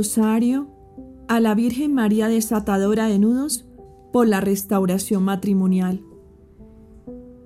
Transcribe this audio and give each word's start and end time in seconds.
Rosario 0.00 0.66
a 1.28 1.40
la 1.40 1.54
Virgen 1.54 1.92
María 1.92 2.28
desatadora 2.28 3.06
de 3.06 3.18
nudos 3.18 3.66
por 4.14 4.26
la 4.26 4.40
restauración 4.40 5.24
matrimonial. 5.24 6.02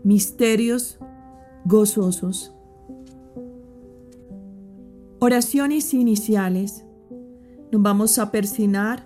Misterios 0.04 1.00
gozosos. 1.64 2.54
Oraciones 5.18 5.92
iniciales. 5.94 6.84
Nos 7.72 7.82
vamos 7.82 8.20
a 8.20 8.30
persinar 8.30 9.04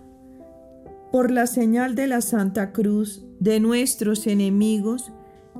por 1.11 1.31
la 1.31 1.47
señal 1.47 1.95
de 1.95 2.07
la 2.07 2.21
Santa 2.21 2.75
Cruz 2.75 3.25
de 3.41 3.61
nuestros 3.61 4.27
enemigos. 4.27 5.11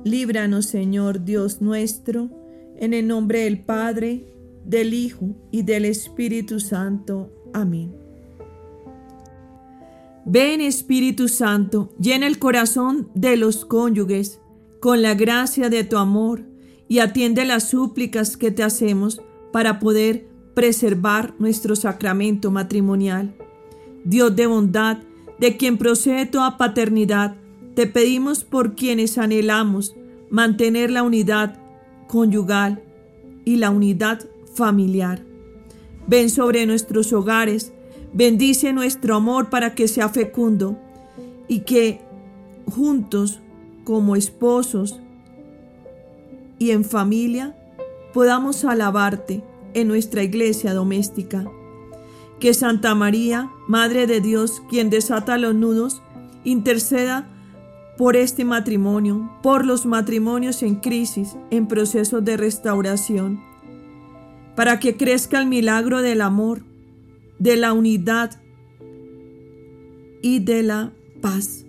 Líbranos, 0.03 0.67
Señor 0.67 1.25
Dios 1.25 1.59
nuestro, 1.59 2.29
en 2.75 2.93
el 2.93 3.07
nombre 3.07 3.45
del 3.45 3.65
Padre, 3.65 4.31
del 4.63 4.93
Hijo 4.93 5.35
y 5.49 5.63
del 5.63 5.85
Espíritu 5.85 6.59
Santo. 6.59 7.31
Amén. 7.53 7.95
Ven 10.25 10.61
Espíritu 10.61 11.27
Santo, 11.27 11.89
llena 11.99 12.27
el 12.27 12.39
corazón 12.39 13.09
de 13.15 13.37
los 13.37 13.65
cónyuges 13.65 14.39
con 14.79 15.01
la 15.01 15.15
gracia 15.15 15.69
de 15.69 15.83
tu 15.83 15.97
amor 15.97 16.43
y 16.87 16.99
atiende 16.99 17.45
las 17.45 17.69
súplicas 17.69 18.37
que 18.37 18.51
te 18.51 18.63
hacemos 18.63 19.21
para 19.51 19.79
poder 19.79 20.27
preservar 20.53 21.33
nuestro 21.39 21.75
sacramento 21.75 22.51
matrimonial. 22.51 23.33
Dios 24.03 24.35
de 24.35 24.47
bondad, 24.47 24.97
de 25.39 25.57
quien 25.57 25.77
procede 25.77 26.25
toda 26.25 26.57
paternidad, 26.57 27.35
te 27.75 27.87
pedimos 27.87 28.43
por 28.43 28.75
quienes 28.75 29.17
anhelamos 29.17 29.95
mantener 30.29 30.91
la 30.91 31.03
unidad 31.03 31.59
conyugal 32.07 32.83
y 33.45 33.55
la 33.55 33.69
unidad 33.69 34.27
familiar. 34.53 35.28
Ven 36.09 36.31
sobre 36.31 36.65
nuestros 36.65 37.13
hogares, 37.13 37.71
bendice 38.13 38.73
nuestro 38.73 39.15
amor 39.15 39.51
para 39.51 39.75
que 39.75 39.87
sea 39.87 40.09
fecundo 40.09 40.75
y 41.47 41.59
que 41.59 42.01
juntos, 42.65 43.41
como 43.83 44.15
esposos 44.15 44.99
y 46.57 46.71
en 46.71 46.83
familia, 46.83 47.55
podamos 48.11 48.65
alabarte 48.65 49.43
en 49.75 49.87
nuestra 49.87 50.23
iglesia 50.23 50.73
doméstica. 50.73 51.45
Que 52.39 52.55
Santa 52.55 52.95
María, 52.95 53.51
Madre 53.67 54.07
de 54.07 54.19
Dios, 54.19 54.63
quien 54.67 54.89
desata 54.89 55.37
los 55.37 55.53
nudos, 55.53 56.01
interceda 56.43 57.29
por 57.99 58.15
este 58.15 58.45
matrimonio, 58.45 59.29
por 59.43 59.63
los 59.63 59.85
matrimonios 59.85 60.63
en 60.63 60.77
crisis, 60.77 61.35
en 61.51 61.67
proceso 61.67 62.19
de 62.19 62.35
restauración, 62.35 63.47
para 64.59 64.77
que 64.77 64.97
crezca 64.97 65.39
el 65.39 65.47
milagro 65.47 66.01
del 66.01 66.19
amor, 66.19 66.65
de 67.39 67.55
la 67.55 67.71
unidad 67.71 68.41
y 70.21 70.39
de 70.39 70.63
la 70.63 70.91
paz 71.21 71.65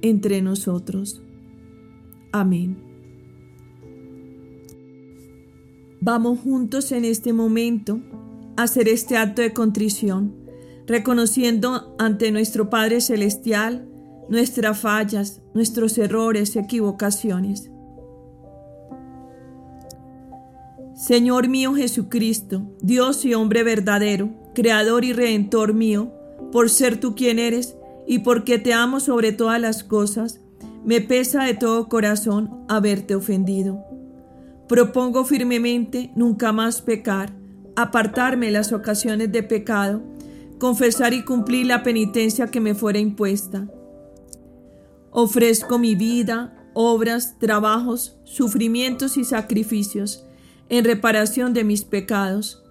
entre 0.00 0.40
nosotros. 0.40 1.20
Amén. 2.30 2.78
Vamos 6.00 6.38
juntos 6.38 6.92
en 6.92 7.04
este 7.04 7.32
momento 7.32 8.00
a 8.56 8.62
hacer 8.62 8.86
este 8.86 9.16
acto 9.16 9.42
de 9.42 9.52
contrición, 9.52 10.36
reconociendo 10.86 11.96
ante 11.98 12.30
nuestro 12.30 12.70
Padre 12.70 13.00
Celestial 13.00 13.88
nuestras 14.28 14.78
fallas, 14.78 15.42
nuestros 15.52 15.98
errores, 15.98 16.54
equivocaciones. 16.54 17.72
Señor 21.06 21.48
mío 21.48 21.74
Jesucristo, 21.74 22.62
Dios 22.80 23.26
y 23.26 23.34
hombre 23.34 23.62
verdadero, 23.62 24.30
Creador 24.54 25.04
y 25.04 25.12
Redentor 25.12 25.74
mío, 25.74 26.10
por 26.50 26.70
ser 26.70 26.98
tú 26.98 27.14
quien 27.14 27.38
eres 27.38 27.76
y 28.06 28.20
porque 28.20 28.58
te 28.58 28.72
amo 28.72 29.00
sobre 29.00 29.30
todas 29.32 29.60
las 29.60 29.84
cosas, 29.84 30.40
me 30.82 31.02
pesa 31.02 31.44
de 31.44 31.52
todo 31.52 31.90
corazón 31.90 32.64
haberte 32.70 33.14
ofendido. 33.14 33.84
Propongo 34.66 35.26
firmemente 35.26 36.10
nunca 36.16 36.52
más 36.52 36.80
pecar, 36.80 37.34
apartarme 37.76 38.50
las 38.50 38.72
ocasiones 38.72 39.30
de 39.30 39.42
pecado, 39.42 40.02
confesar 40.58 41.12
y 41.12 41.22
cumplir 41.22 41.66
la 41.66 41.82
penitencia 41.82 42.46
que 42.46 42.60
me 42.60 42.74
fuera 42.74 42.98
impuesta. 42.98 43.68
Ofrezco 45.10 45.78
mi 45.78 45.96
vida, 45.96 46.70
obras, 46.72 47.38
trabajos, 47.38 48.16
sufrimientos 48.24 49.18
y 49.18 49.24
sacrificios 49.24 50.23
en 50.76 50.84
reparación 50.84 51.54
de 51.54 51.64
mis 51.64 51.84
pecados. 51.84 52.62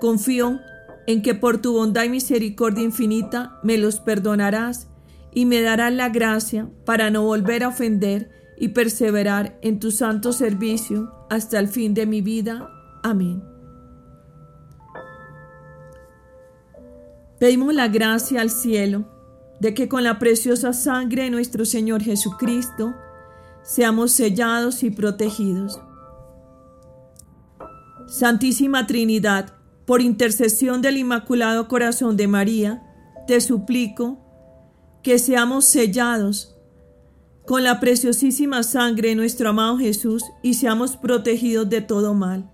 Confío 0.00 0.60
en 1.06 1.22
que 1.22 1.34
por 1.34 1.58
tu 1.58 1.72
bondad 1.72 2.04
y 2.04 2.08
misericordia 2.08 2.84
infinita 2.84 3.58
me 3.62 3.78
los 3.78 4.00
perdonarás 4.00 4.88
y 5.32 5.46
me 5.46 5.60
darás 5.60 5.92
la 5.92 6.08
gracia 6.08 6.68
para 6.84 7.10
no 7.10 7.22
volver 7.22 7.64
a 7.64 7.68
ofender 7.68 8.30
y 8.58 8.68
perseverar 8.68 9.58
en 9.62 9.78
tu 9.80 9.90
santo 9.90 10.32
servicio 10.32 11.12
hasta 11.30 11.58
el 11.58 11.68
fin 11.68 11.94
de 11.94 12.06
mi 12.06 12.22
vida. 12.22 12.70
Amén. 13.02 13.42
Pedimos 17.38 17.74
la 17.74 17.88
gracia 17.88 18.40
al 18.40 18.50
cielo 18.50 19.04
de 19.60 19.74
que 19.74 19.88
con 19.88 20.04
la 20.04 20.18
preciosa 20.18 20.72
sangre 20.72 21.24
de 21.24 21.30
nuestro 21.30 21.64
Señor 21.64 22.02
Jesucristo 22.02 22.94
seamos 23.62 24.12
sellados 24.12 24.82
y 24.82 24.90
protegidos. 24.90 25.80
Santísima 28.06 28.86
Trinidad, 28.86 29.52
por 29.84 30.00
intercesión 30.00 30.80
del 30.80 30.96
Inmaculado 30.96 31.68
Corazón 31.68 32.16
de 32.16 32.28
María, 32.28 32.82
te 33.26 33.40
suplico 33.40 34.18
que 35.02 35.18
seamos 35.18 35.64
sellados 35.64 36.56
con 37.46 37.62
la 37.62 37.78
preciosísima 37.80 38.62
sangre 38.62 39.10
de 39.10 39.14
nuestro 39.14 39.50
amado 39.50 39.78
Jesús 39.78 40.24
y 40.42 40.54
seamos 40.54 40.96
protegidos 40.96 41.68
de 41.68 41.80
todo 41.80 42.14
mal. 42.14 42.50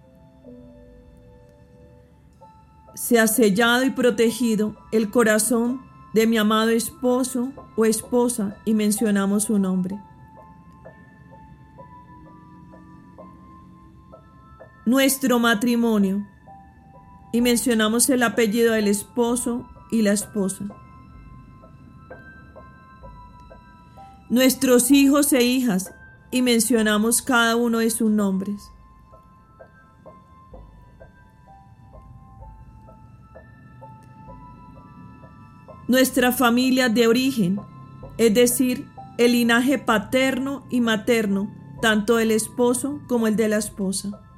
Sea 2.95 3.27
sellado 3.27 3.85
y 3.85 3.91
protegido 3.91 4.77
el 4.91 5.11
corazón 5.11 5.81
de 6.13 6.27
mi 6.27 6.37
amado 6.37 6.71
esposo 6.71 7.53
o 7.77 7.85
esposa 7.87 8.57
y 8.65 8.75
mencionamos 8.75 9.45
su 9.45 9.59
nombre. 9.59 9.99
Nuestro 14.85 15.39
matrimonio 15.39 16.27
y 17.33 17.41
mencionamos 17.41 18.11
el 18.11 18.23
apellido 18.23 18.75
del 18.75 18.89
esposo 18.89 19.69
y 19.91 20.03
la 20.03 20.13
esposa. 20.13 20.65
nuestros 24.33 24.91
hijos 24.91 25.31
e 25.35 25.45
hijas, 25.45 25.93
y 26.31 26.41
mencionamos 26.41 27.21
cada 27.21 27.55
uno 27.55 27.81
de 27.81 27.91
sus 27.91 28.11
nombres. 28.11 28.63
Nuestra 35.87 36.33
familia 36.33 36.89
de 36.89 37.07
origen, 37.07 37.61
es 38.17 38.33
decir, 38.33 38.89
el 39.19 39.33
linaje 39.33 39.77
paterno 39.77 40.65
y 40.71 40.81
materno, 40.81 41.55
tanto 41.83 42.19
el 42.19 42.31
esposo 42.31 43.03
como 43.09 43.27
el 43.27 43.37
de 43.37 43.51
la 43.51 43.59
esposa. 43.59 44.32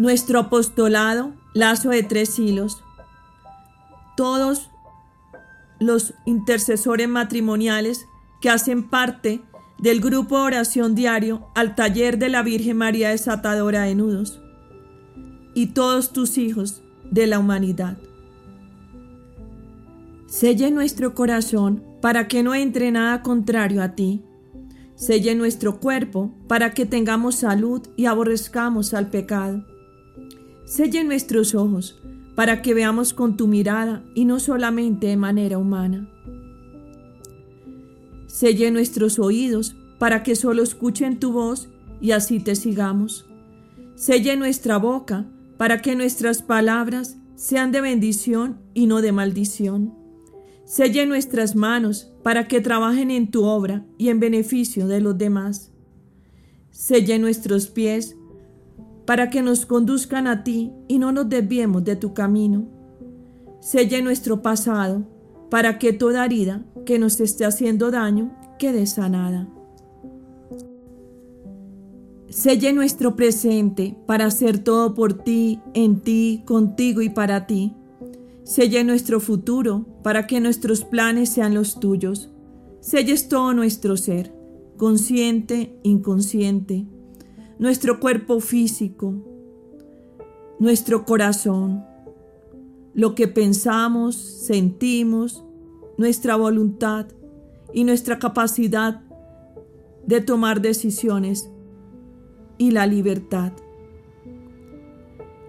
Nuestro 0.00 0.38
apostolado, 0.38 1.34
lazo 1.52 1.90
de 1.90 2.02
tres 2.02 2.38
hilos, 2.38 2.82
todos 4.16 4.70
los 5.78 6.14
intercesores 6.24 7.06
matrimoniales 7.06 8.06
que 8.40 8.48
hacen 8.48 8.88
parte 8.88 9.42
del 9.78 10.00
grupo 10.00 10.38
de 10.38 10.44
oración 10.44 10.94
diario 10.94 11.50
al 11.54 11.74
taller 11.74 12.16
de 12.16 12.30
la 12.30 12.42
Virgen 12.42 12.78
María 12.78 13.10
desatadora 13.10 13.82
de 13.82 13.94
nudos 13.94 14.40
y 15.54 15.74
todos 15.74 16.14
tus 16.14 16.38
hijos 16.38 16.80
de 17.10 17.26
la 17.26 17.38
humanidad. 17.38 17.98
Selle 20.28 20.70
nuestro 20.70 21.14
corazón 21.14 21.84
para 22.00 22.26
que 22.26 22.42
no 22.42 22.54
entre 22.54 22.90
nada 22.90 23.20
contrario 23.20 23.82
a 23.82 23.90
ti. 23.90 24.24
Selle 24.94 25.34
nuestro 25.34 25.78
cuerpo 25.78 26.32
para 26.48 26.72
que 26.72 26.86
tengamos 26.86 27.34
salud 27.34 27.86
y 27.98 28.06
aborrezcamos 28.06 28.94
al 28.94 29.10
pecado. 29.10 29.69
Selle 30.70 31.02
nuestros 31.02 31.56
ojos 31.56 32.00
para 32.36 32.62
que 32.62 32.74
veamos 32.74 33.12
con 33.12 33.36
tu 33.36 33.48
mirada 33.48 34.04
y 34.14 34.24
no 34.24 34.38
solamente 34.38 35.08
de 35.08 35.16
manera 35.16 35.58
humana. 35.58 36.08
Selle 38.28 38.70
nuestros 38.70 39.18
oídos 39.18 39.74
para 39.98 40.22
que 40.22 40.36
solo 40.36 40.62
escuchen 40.62 41.18
tu 41.18 41.32
voz 41.32 41.68
y 42.00 42.12
así 42.12 42.38
te 42.38 42.54
sigamos. 42.54 43.26
Selle 43.96 44.36
nuestra 44.36 44.76
boca 44.76 45.26
para 45.56 45.82
que 45.82 45.96
nuestras 45.96 46.40
palabras 46.40 47.16
sean 47.34 47.72
de 47.72 47.80
bendición 47.80 48.60
y 48.72 48.86
no 48.86 49.02
de 49.02 49.10
maldición. 49.10 49.92
Selle 50.66 51.04
nuestras 51.04 51.56
manos 51.56 52.12
para 52.22 52.46
que 52.46 52.60
trabajen 52.60 53.10
en 53.10 53.32
tu 53.32 53.42
obra 53.42 53.84
y 53.98 54.08
en 54.08 54.20
beneficio 54.20 54.86
de 54.86 55.00
los 55.00 55.18
demás. 55.18 55.72
Selle 56.70 57.18
nuestros 57.18 57.66
pies 57.66 58.14
para 59.04 59.30
que 59.30 59.42
nos 59.42 59.66
conduzcan 59.66 60.26
a 60.26 60.44
ti 60.44 60.72
y 60.88 60.98
no 60.98 61.12
nos 61.12 61.28
desviemos 61.28 61.84
de 61.84 61.96
tu 61.96 62.14
camino. 62.14 62.68
Selle 63.60 64.02
nuestro 64.02 64.42
pasado 64.42 65.06
para 65.50 65.78
que 65.78 65.92
toda 65.92 66.24
herida 66.24 66.64
que 66.86 66.98
nos 66.98 67.20
esté 67.20 67.44
haciendo 67.44 67.90
daño 67.90 68.32
quede 68.58 68.86
sanada. 68.86 69.48
Selle 72.28 72.72
nuestro 72.72 73.16
presente 73.16 73.96
para 74.06 74.26
hacer 74.26 74.60
todo 74.60 74.94
por 74.94 75.14
ti, 75.14 75.60
en 75.74 76.00
ti, 76.00 76.44
contigo 76.46 77.02
y 77.02 77.08
para 77.08 77.46
ti. 77.46 77.74
Selle 78.44 78.84
nuestro 78.84 79.18
futuro 79.18 79.84
para 80.04 80.26
que 80.28 80.40
nuestros 80.40 80.84
planes 80.84 81.30
sean 81.30 81.54
los 81.54 81.80
tuyos. 81.80 82.30
Selles 82.80 83.28
todo 83.28 83.52
nuestro 83.52 83.96
ser, 83.96 84.32
consciente, 84.76 85.78
inconsciente, 85.82 86.86
nuestro 87.60 88.00
cuerpo 88.00 88.40
físico, 88.40 89.14
nuestro 90.58 91.04
corazón, 91.04 91.84
lo 92.94 93.14
que 93.14 93.28
pensamos, 93.28 94.16
sentimos, 94.16 95.44
nuestra 95.98 96.36
voluntad 96.36 97.06
y 97.74 97.84
nuestra 97.84 98.18
capacidad 98.18 99.02
de 100.06 100.22
tomar 100.22 100.62
decisiones 100.62 101.50
y 102.56 102.70
la 102.70 102.86
libertad. 102.86 103.52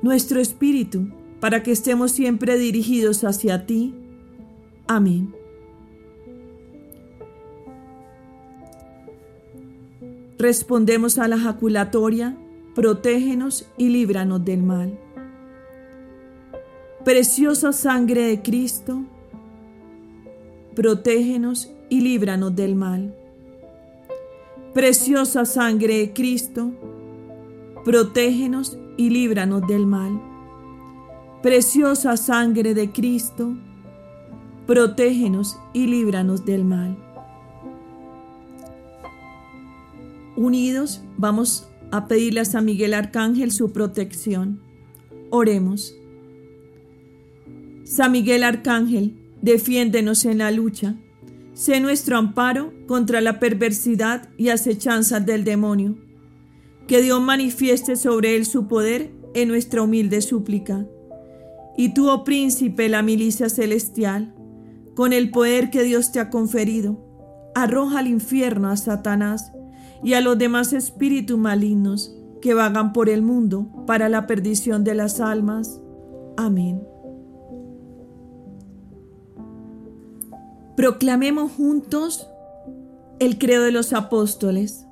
Nuestro 0.01 0.41
espíritu, 0.41 1.07
para 1.39 1.63
que 1.63 1.71
estemos 1.71 2.11
siempre 2.11 2.57
dirigidos 2.57 3.23
hacia 3.23 3.65
ti. 3.65 3.95
Amén. 4.85 5.40
Respondemos 10.41 11.19
a 11.19 11.27
la 11.27 11.37
jaculatoria, 11.37 12.35
protégenos 12.73 13.69
y 13.77 13.89
líbranos 13.89 14.43
del 14.43 14.63
mal. 14.63 14.97
Preciosa 17.05 17.71
sangre 17.71 18.23
de 18.23 18.41
Cristo, 18.41 19.03
protégenos 20.75 21.71
y 21.89 22.01
líbranos 22.01 22.55
del 22.55 22.73
mal. 22.75 23.15
Preciosa 24.73 25.45
sangre 25.45 25.99
de 25.99 26.11
Cristo, 26.11 26.71
protégenos 27.85 28.79
y 28.97 29.11
líbranos 29.11 29.67
del 29.67 29.85
mal. 29.85 30.19
Preciosa 31.43 32.17
sangre 32.17 32.73
de 32.73 32.91
Cristo, 32.91 33.53
protégenos 34.65 35.55
y 35.71 35.85
líbranos 35.85 36.45
del 36.45 36.65
mal. 36.65 37.10
Unidos 40.35 41.03
vamos 41.17 41.67
a 41.91 42.07
pedirle 42.07 42.39
a 42.39 42.45
San 42.45 42.65
Miguel 42.65 42.93
Arcángel 42.93 43.51
su 43.51 43.71
protección. 43.71 44.61
Oremos. 45.29 45.95
San 47.83 48.11
Miguel 48.11 48.43
Arcángel, 48.43 49.17
defiéndenos 49.41 50.25
en 50.25 50.37
la 50.39 50.51
lucha. 50.51 50.95
Sé 51.53 51.79
nuestro 51.79 52.17
amparo 52.17 52.73
contra 52.87 53.19
la 53.21 53.39
perversidad 53.39 54.29
y 54.37 54.49
acechanzas 54.49 55.25
del 55.25 55.43
demonio 55.43 55.97
que 56.91 57.01
Dios 57.01 57.21
manifieste 57.21 57.95
sobre 57.95 58.35
él 58.35 58.45
su 58.45 58.67
poder 58.67 59.13
en 59.33 59.47
nuestra 59.47 59.81
humilde 59.81 60.21
súplica. 60.21 60.85
Y 61.77 61.93
tú, 61.93 62.09
oh 62.09 62.25
príncipe, 62.25 62.89
la 62.89 63.01
milicia 63.01 63.47
celestial, 63.47 64.35
con 64.93 65.13
el 65.13 65.31
poder 65.31 65.69
que 65.69 65.83
Dios 65.83 66.11
te 66.11 66.19
ha 66.19 66.29
conferido, 66.29 66.99
arroja 67.55 67.99
al 67.99 68.07
infierno 68.07 68.69
a 68.69 68.75
Satanás 68.75 69.53
y 70.03 70.13
a 70.13 70.21
los 70.21 70.37
demás 70.37 70.73
espíritus 70.73 71.37
malignos 71.37 72.15
que 72.41 72.53
vagan 72.53 72.91
por 72.91 73.09
el 73.09 73.21
mundo 73.21 73.67
para 73.85 74.09
la 74.09 74.27
perdición 74.27 74.83
de 74.83 74.95
las 74.95 75.19
almas. 75.19 75.79
Amén. 76.37 76.81
Proclamemos 80.75 81.51
juntos 81.51 82.27
el 83.19 83.37
credo 83.37 83.63
de 83.65 83.71
los 83.71 83.93
apóstoles. 83.93 84.87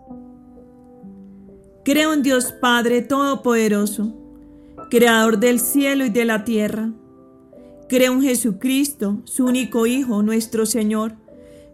Creo 1.84 2.14
en 2.14 2.22
Dios 2.22 2.52
Padre 2.52 3.02
Todopoderoso, 3.02 4.14
Creador 4.92 5.40
del 5.40 5.60
cielo 5.60 6.06
y 6.06 6.10
de 6.10 6.26
la 6.26 6.44
tierra. 6.44 6.92
Creo 7.88 8.14
en 8.14 8.22
Jesucristo, 8.22 9.22
su 9.24 9.46
único 9.46 9.88
Hijo, 9.88 10.22
nuestro 10.22 10.68
Señor, 10.68 11.16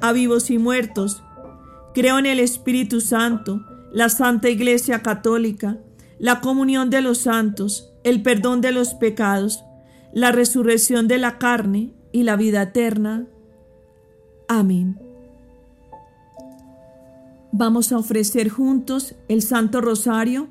a 0.00 0.12
vivos 0.12 0.50
y 0.50 0.58
muertos. 0.58 1.22
Creo 1.94 2.18
en 2.18 2.26
el 2.26 2.40
Espíritu 2.40 3.00
Santo, 3.00 3.64
la 3.92 4.08
Santa 4.08 4.48
Iglesia 4.48 5.02
Católica, 5.02 5.78
la 6.18 6.40
comunión 6.40 6.90
de 6.90 7.00
los 7.00 7.18
santos, 7.18 7.92
el 8.04 8.22
perdón 8.22 8.60
de 8.60 8.72
los 8.72 8.94
pecados, 8.94 9.64
la 10.12 10.32
resurrección 10.32 11.08
de 11.08 11.18
la 11.18 11.38
carne 11.38 11.92
y 12.12 12.22
la 12.22 12.36
vida 12.36 12.62
eterna. 12.62 13.26
Amén. 14.48 14.98
Vamos 17.52 17.92
a 17.92 17.98
ofrecer 17.98 18.48
juntos 18.48 19.14
el 19.28 19.42
Santo 19.42 19.80
Rosario 19.80 20.48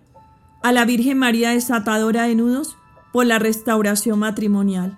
a 0.63 0.71
la 0.71 0.85
Virgen 0.85 1.17
María 1.17 1.51
desatadora 1.51 2.23
de 2.23 2.35
nudos 2.35 2.75
por 3.13 3.25
la 3.25 3.39
restauración 3.39 4.19
matrimonial. 4.19 4.97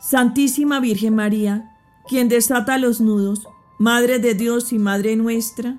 Santísima 0.00 0.80
Virgen 0.80 1.14
María, 1.14 1.69
quien 2.08 2.28
desata 2.28 2.78
los 2.78 3.00
nudos, 3.00 3.46
Madre 3.78 4.18
de 4.18 4.34
Dios 4.34 4.72
y 4.72 4.78
Madre 4.78 5.16
nuestra, 5.16 5.78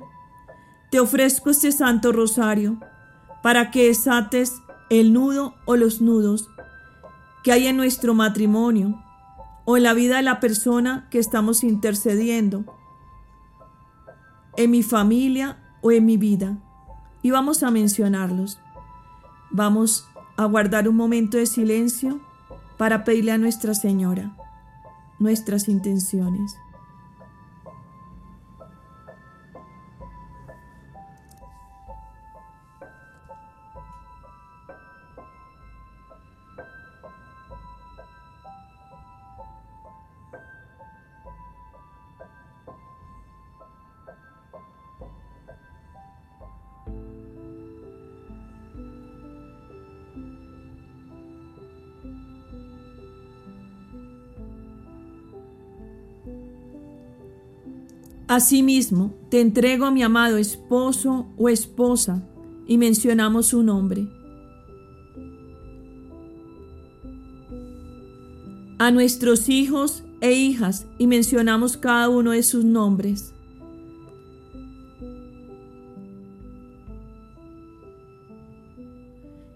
te 0.89 0.99
ofrezco 0.99 1.49
este 1.49 1.71
Santo 1.71 2.11
Rosario 2.11 2.79
para 3.43 3.69
que 3.71 3.87
desates 3.87 4.55
el 4.89 5.13
nudo 5.13 5.55
o 5.65 5.75
los 5.75 6.01
nudos 6.01 6.49
que 7.43 7.51
hay 7.51 7.67
en 7.67 7.77
nuestro 7.77 8.13
matrimonio 8.13 9.01
o 9.65 9.77
en 9.77 9.83
la 9.83 9.93
vida 9.93 10.17
de 10.17 10.23
la 10.23 10.39
persona 10.39 11.07
que 11.11 11.19
estamos 11.19 11.63
intercediendo, 11.63 12.65
en 14.57 14.71
mi 14.71 14.83
familia 14.83 15.59
o 15.81 15.91
en 15.91 16.05
mi 16.05 16.17
vida 16.17 16.57
y 17.21 17.31
vamos 17.31 17.63
a 17.63 17.71
mencionarlos. 17.71 18.59
Vamos 19.51 20.07
a 20.37 20.45
guardar 20.45 20.89
un 20.89 20.95
momento 20.95 21.37
de 21.37 21.45
silencio 21.45 22.19
para 22.77 23.03
pedirle 23.03 23.31
a 23.31 23.37
Nuestra 23.37 23.73
Señora 23.75 24.35
nuestras 25.21 25.67
intenciones. 25.69 26.57
Asimismo, 58.31 59.13
te 59.29 59.41
entrego 59.41 59.83
a 59.83 59.91
mi 59.91 60.03
amado 60.03 60.38
esposo 60.38 61.27
o 61.38 61.50
esposa 61.50 62.25
y 62.65 62.77
mencionamos 62.77 63.47
su 63.47 63.61
nombre. 63.61 64.07
A 68.79 68.89
nuestros 68.89 69.50
hijos 69.50 70.05
e 70.21 70.31
hijas 70.31 70.88
y 70.97 71.07
mencionamos 71.07 71.75
cada 71.75 72.07
uno 72.07 72.31
de 72.31 72.41
sus 72.43 72.63
nombres. 72.63 73.33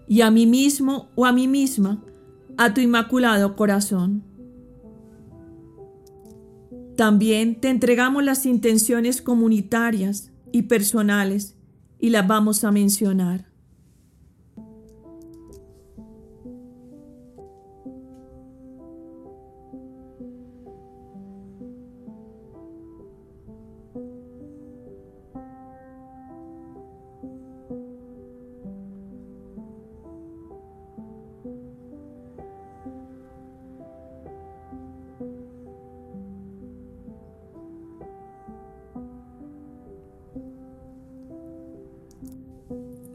Y 0.06 0.20
a 0.20 0.30
mí 0.30 0.44
mismo 0.44 1.08
o 1.14 1.24
a 1.24 1.32
mí 1.32 1.48
misma, 1.48 2.04
a 2.58 2.74
tu 2.74 2.82
inmaculado 2.82 3.56
corazón. 3.56 4.35
También 6.96 7.60
te 7.60 7.68
entregamos 7.68 8.24
las 8.24 8.46
intenciones 8.46 9.20
comunitarias 9.20 10.32
y 10.50 10.62
personales 10.62 11.54
y 11.98 12.08
las 12.08 12.26
vamos 12.26 12.64
a 12.64 12.72
mencionar. 12.72 13.55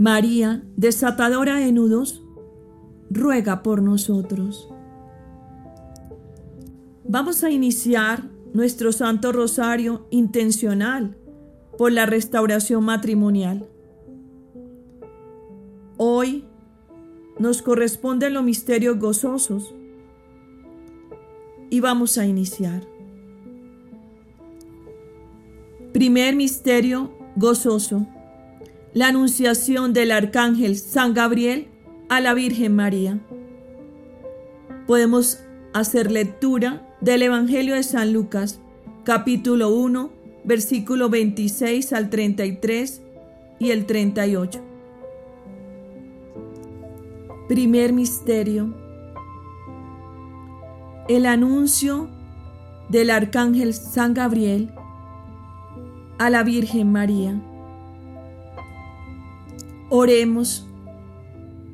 María, 0.01 0.63
desatadora 0.77 1.57
de 1.57 1.71
nudos, 1.71 2.23
ruega 3.11 3.61
por 3.61 3.83
nosotros. 3.83 4.67
Vamos 7.03 7.43
a 7.43 7.51
iniciar 7.51 8.23
nuestro 8.51 8.93
Santo 8.93 9.31
Rosario 9.31 10.07
intencional 10.09 11.15
por 11.77 11.91
la 11.91 12.07
restauración 12.07 12.83
matrimonial. 12.83 13.69
Hoy 15.97 16.45
nos 17.37 17.61
corresponden 17.61 18.33
los 18.33 18.43
misterios 18.43 18.97
gozosos 18.97 19.75
y 21.69 21.79
vamos 21.79 22.17
a 22.17 22.25
iniciar. 22.25 22.87
Primer 25.93 26.35
misterio 26.35 27.13
gozoso 27.35 28.07
la 28.93 29.07
anunciación 29.07 29.93
del 29.93 30.11
arcángel 30.11 30.75
San 30.77 31.13
Gabriel 31.13 31.67
a 32.09 32.19
la 32.19 32.33
Virgen 32.33 32.75
María. 32.75 33.19
Podemos 34.85 35.39
hacer 35.73 36.11
lectura 36.11 36.85
del 36.99 37.21
Evangelio 37.21 37.75
de 37.75 37.83
San 37.83 38.11
Lucas, 38.11 38.59
capítulo 39.05 39.69
1, 39.69 40.11
versículo 40.43 41.09
26 41.09 41.93
al 41.93 42.09
33 42.09 43.01
y 43.59 43.71
el 43.71 43.85
38. 43.85 44.61
Primer 47.47 47.93
misterio. 47.93 48.75
El 51.07 51.25
anuncio 51.25 52.09
del 52.89 53.09
arcángel 53.09 53.73
San 53.73 54.13
Gabriel 54.13 54.73
a 56.17 56.29
la 56.29 56.43
Virgen 56.43 56.91
María. 56.91 57.41
Oremos 59.93 60.65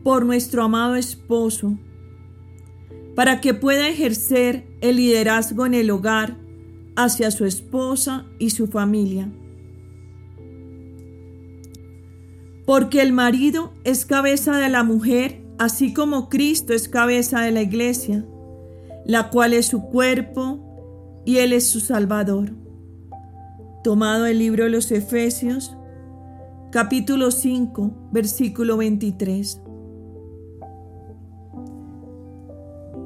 por 0.03 0.25
nuestro 0.25 0.63
amado 0.63 0.95
esposo, 0.95 1.77
para 3.15 3.41
que 3.41 3.53
pueda 3.53 3.87
ejercer 3.87 4.65
el 4.81 4.95
liderazgo 4.95 5.67
en 5.67 5.75
el 5.75 5.91
hogar 5.91 6.35
hacia 6.95 7.29
su 7.29 7.45
esposa 7.45 8.25
y 8.39 8.49
su 8.49 8.65
familia. 8.65 9.31
Porque 12.65 13.03
el 13.03 13.13
marido 13.13 13.71
es 13.83 14.07
cabeza 14.07 14.57
de 14.57 14.69
la 14.69 14.81
mujer, 14.81 15.45
así 15.59 15.93
como 15.93 16.27
Cristo 16.27 16.73
es 16.73 16.89
cabeza 16.89 17.41
de 17.41 17.51
la 17.51 17.61
iglesia, 17.61 18.25
la 19.05 19.29
cual 19.29 19.53
es 19.53 19.67
su 19.67 19.83
cuerpo 19.83 21.21
y 21.23 21.37
Él 21.37 21.53
es 21.53 21.67
su 21.67 21.81
Salvador. 21.81 22.49
Tomado 23.83 24.25
el 24.25 24.39
libro 24.39 24.63
de 24.63 24.71
los 24.71 24.91
Efesios, 24.91 25.77
capítulo 26.71 27.31
5, 27.31 28.09
versículo 28.11 28.77
23. 28.77 29.61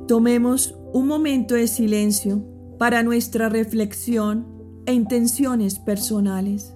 Tomemos 0.08 0.76
un 0.94 1.08
momento 1.08 1.56
de 1.56 1.68
silencio 1.68 2.44
para 2.80 3.04
nuestra 3.04 3.50
reflexión 3.50 4.48
e 4.88 4.94
intenciones 4.94 5.78
personales. 5.78 6.76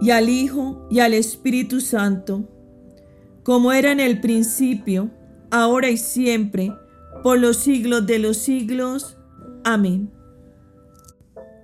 y 0.00 0.10
al 0.10 0.28
Hijo, 0.28 0.86
y 0.90 1.00
al 1.00 1.14
Espíritu 1.14 1.80
Santo, 1.80 2.44
como 3.42 3.72
era 3.72 3.92
en 3.92 4.00
el 4.00 4.20
principio, 4.20 5.10
ahora 5.50 5.88
y 5.88 5.96
siempre, 5.96 6.72
por 7.22 7.38
los 7.38 7.56
siglos 7.56 8.06
de 8.06 8.18
los 8.18 8.36
siglos. 8.36 9.16
Amén. 9.64 10.10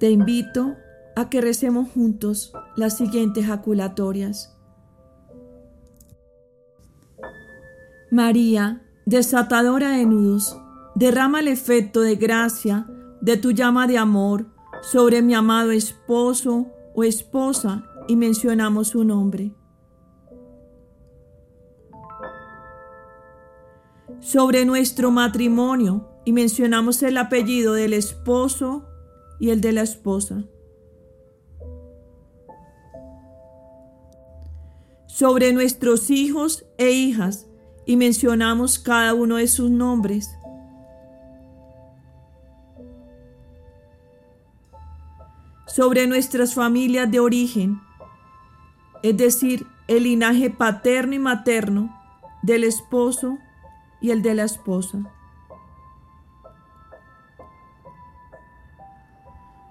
Te 0.00 0.10
invito 0.10 0.76
a 1.16 1.28
que 1.28 1.40
recemos 1.40 1.88
juntos 1.90 2.52
las 2.76 2.96
siguientes 2.96 3.46
jaculatorias. 3.46 4.56
María, 8.10 8.82
desatadora 9.06 9.90
de 9.90 10.06
nudos, 10.06 10.58
derrama 10.94 11.40
el 11.40 11.48
efecto 11.48 12.00
de 12.00 12.16
gracia 12.16 12.86
de 13.20 13.36
tu 13.36 13.52
llama 13.52 13.86
de 13.86 13.98
amor 13.98 14.46
sobre 14.82 15.22
mi 15.22 15.34
amado 15.34 15.70
esposo 15.70 16.66
o 16.94 17.04
esposa 17.04 17.84
y 18.12 18.16
mencionamos 18.16 18.88
su 18.88 19.04
nombre. 19.04 19.54
Sobre 24.20 24.66
nuestro 24.66 25.10
matrimonio 25.10 26.10
y 26.26 26.32
mencionamos 26.32 27.02
el 27.02 27.16
apellido 27.16 27.72
del 27.72 27.94
esposo 27.94 28.86
y 29.40 29.48
el 29.48 29.62
de 29.62 29.72
la 29.72 29.80
esposa. 29.80 30.44
Sobre 35.06 35.54
nuestros 35.54 36.10
hijos 36.10 36.66
e 36.76 36.90
hijas 36.90 37.46
y 37.86 37.96
mencionamos 37.96 38.78
cada 38.78 39.14
uno 39.14 39.36
de 39.36 39.48
sus 39.48 39.70
nombres. 39.70 40.28
Sobre 45.66 46.06
nuestras 46.06 46.52
familias 46.52 47.10
de 47.10 47.18
origen, 47.18 47.80
es 49.02 49.16
decir, 49.16 49.66
el 49.88 50.04
linaje 50.04 50.50
paterno 50.50 51.14
y 51.14 51.18
materno 51.18 52.00
del 52.42 52.64
esposo 52.64 53.38
y 54.00 54.10
el 54.10 54.22
de 54.22 54.34
la 54.34 54.44
esposa. 54.44 54.98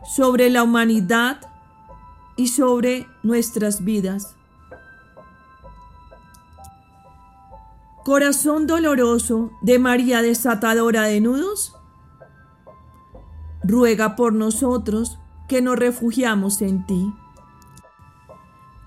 Sobre 0.03 0.49
la 0.49 0.63
humanidad 0.63 1.39
y 2.35 2.47
sobre 2.47 3.07
nuestras 3.23 3.83
vidas. 3.83 4.35
Corazón 8.03 8.65
doloroso 8.65 9.51
de 9.61 9.77
María 9.77 10.21
desatadora 10.21 11.03
de 11.03 11.21
nudos, 11.21 11.75
ruega 13.63 14.15
por 14.15 14.33
nosotros 14.33 15.19
que 15.47 15.61
nos 15.61 15.77
refugiamos 15.77 16.61
en 16.61 16.85
ti. 16.87 17.13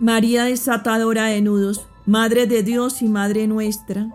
María 0.00 0.44
desatadora 0.44 1.26
de 1.26 1.40
nudos, 1.40 1.86
Madre 2.04 2.48
de 2.48 2.64
Dios 2.64 3.00
y 3.00 3.08
Madre 3.08 3.46
nuestra, 3.46 4.08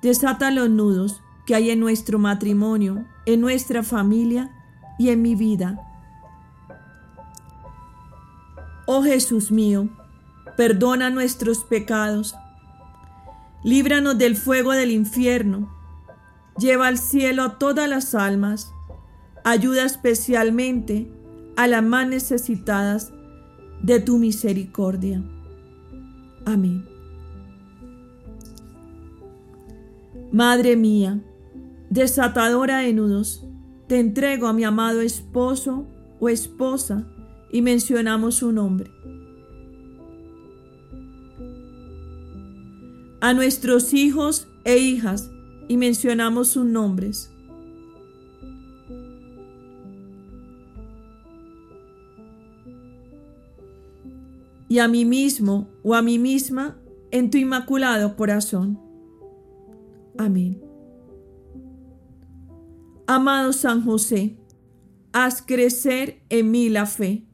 desata 0.00 0.50
los 0.50 0.70
nudos 0.70 1.20
que 1.44 1.54
hay 1.54 1.70
en 1.70 1.78
nuestro 1.78 2.18
matrimonio, 2.18 3.04
en 3.26 3.42
nuestra 3.42 3.82
familia 3.82 4.50
y 4.98 5.10
en 5.10 5.20
mi 5.20 5.34
vida. 5.34 5.78
Oh 8.86 9.02
Jesús 9.02 9.50
mío, 9.50 9.90
perdona 10.56 11.10
nuestros 11.10 11.62
pecados. 11.64 12.34
Líbranos 13.62 14.16
del 14.16 14.36
fuego 14.36 14.72
del 14.72 14.90
infierno, 14.90 15.68
lleva 16.56 16.86
al 16.86 16.96
cielo 16.96 17.42
a 17.42 17.58
todas 17.58 17.90
las 17.90 18.14
almas, 18.14 18.72
ayuda 19.44 19.84
especialmente 19.84 21.12
a 21.56 21.66
las 21.66 21.82
más 21.82 22.08
necesitadas 22.08 23.12
de 23.86 24.00
tu 24.00 24.18
misericordia. 24.18 25.22
Amén. 26.44 26.84
Madre 30.32 30.76
mía, 30.76 31.20
desatadora 31.88 32.78
de 32.78 32.92
nudos, 32.92 33.46
te 33.86 33.98
entrego 33.98 34.48
a 34.48 34.52
mi 34.52 34.64
amado 34.64 35.00
esposo 35.00 35.86
o 36.20 36.28
esposa 36.28 37.06
y 37.50 37.62
mencionamos 37.62 38.34
su 38.34 38.52
nombre. 38.52 38.90
a 43.26 43.34
nuestros 43.34 43.92
hijos 43.92 44.46
e 44.64 44.78
hijas 44.78 45.30
y 45.66 45.76
mencionamos 45.76 46.48
sus 46.48 46.64
nombres. 46.64 47.32
Y 54.68 54.78
a 54.78 54.88
mí 54.88 55.04
mismo 55.04 55.68
o 55.82 55.94
a 55.94 56.02
mí 56.02 56.18
misma 56.18 56.78
en 57.10 57.30
tu 57.30 57.38
inmaculado 57.38 58.16
corazón. 58.16 58.80
Amén. 60.18 60.60
Amado 63.06 63.52
San 63.52 63.84
José, 63.84 64.36
haz 65.12 65.40
crecer 65.40 66.22
en 66.28 66.50
mí 66.50 66.68
la 66.68 66.86
fe, 66.86 67.24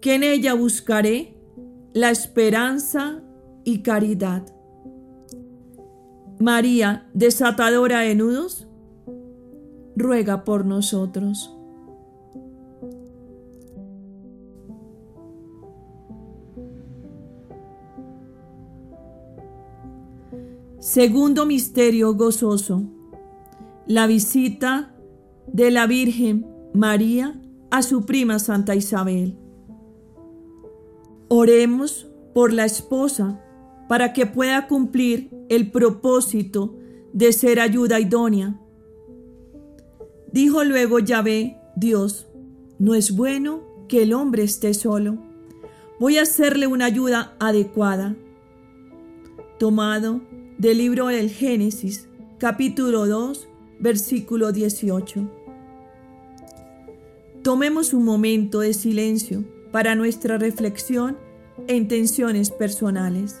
que 0.00 0.14
en 0.14 0.22
ella 0.22 0.54
buscaré 0.54 1.34
la 1.92 2.10
esperanza 2.10 3.22
y 3.64 3.82
caridad. 3.82 4.46
María, 6.38 7.08
desatadora 7.14 8.00
de 8.00 8.14
nudos, 8.14 8.68
ruega 9.96 10.44
por 10.44 10.64
nosotros. 10.64 11.57
Segundo 20.88 21.44
misterio 21.44 22.14
gozoso, 22.14 22.82
la 23.86 24.06
visita 24.06 24.94
de 25.46 25.70
la 25.70 25.86
Virgen 25.86 26.46
María 26.72 27.38
a 27.70 27.82
su 27.82 28.06
prima 28.06 28.38
Santa 28.38 28.74
Isabel. 28.74 29.36
Oremos 31.28 32.08
por 32.32 32.54
la 32.54 32.64
esposa 32.64 33.38
para 33.86 34.14
que 34.14 34.24
pueda 34.24 34.66
cumplir 34.66 35.28
el 35.50 35.70
propósito 35.70 36.74
de 37.12 37.34
ser 37.34 37.60
ayuda 37.60 38.00
idónea. 38.00 38.58
Dijo 40.32 40.64
luego 40.64 41.00
Yahvé, 41.00 41.60
Dios, 41.76 42.28
no 42.78 42.94
es 42.94 43.14
bueno 43.14 43.60
que 43.88 44.04
el 44.04 44.14
hombre 44.14 44.42
esté 44.42 44.72
solo. 44.72 45.18
Voy 46.00 46.16
a 46.16 46.22
hacerle 46.22 46.66
una 46.66 46.86
ayuda 46.86 47.36
adecuada. 47.40 48.16
Tomado 49.58 50.22
del 50.58 50.78
libro 50.78 51.06
del 51.06 51.30
Génesis, 51.30 52.08
capítulo 52.38 53.06
2, 53.06 53.46
versículo 53.78 54.50
18. 54.50 55.30
Tomemos 57.44 57.92
un 57.92 58.04
momento 58.04 58.58
de 58.58 58.74
silencio 58.74 59.44
para 59.70 59.94
nuestra 59.94 60.36
reflexión 60.36 61.16
e 61.68 61.76
intenciones 61.76 62.50
personales. 62.50 63.40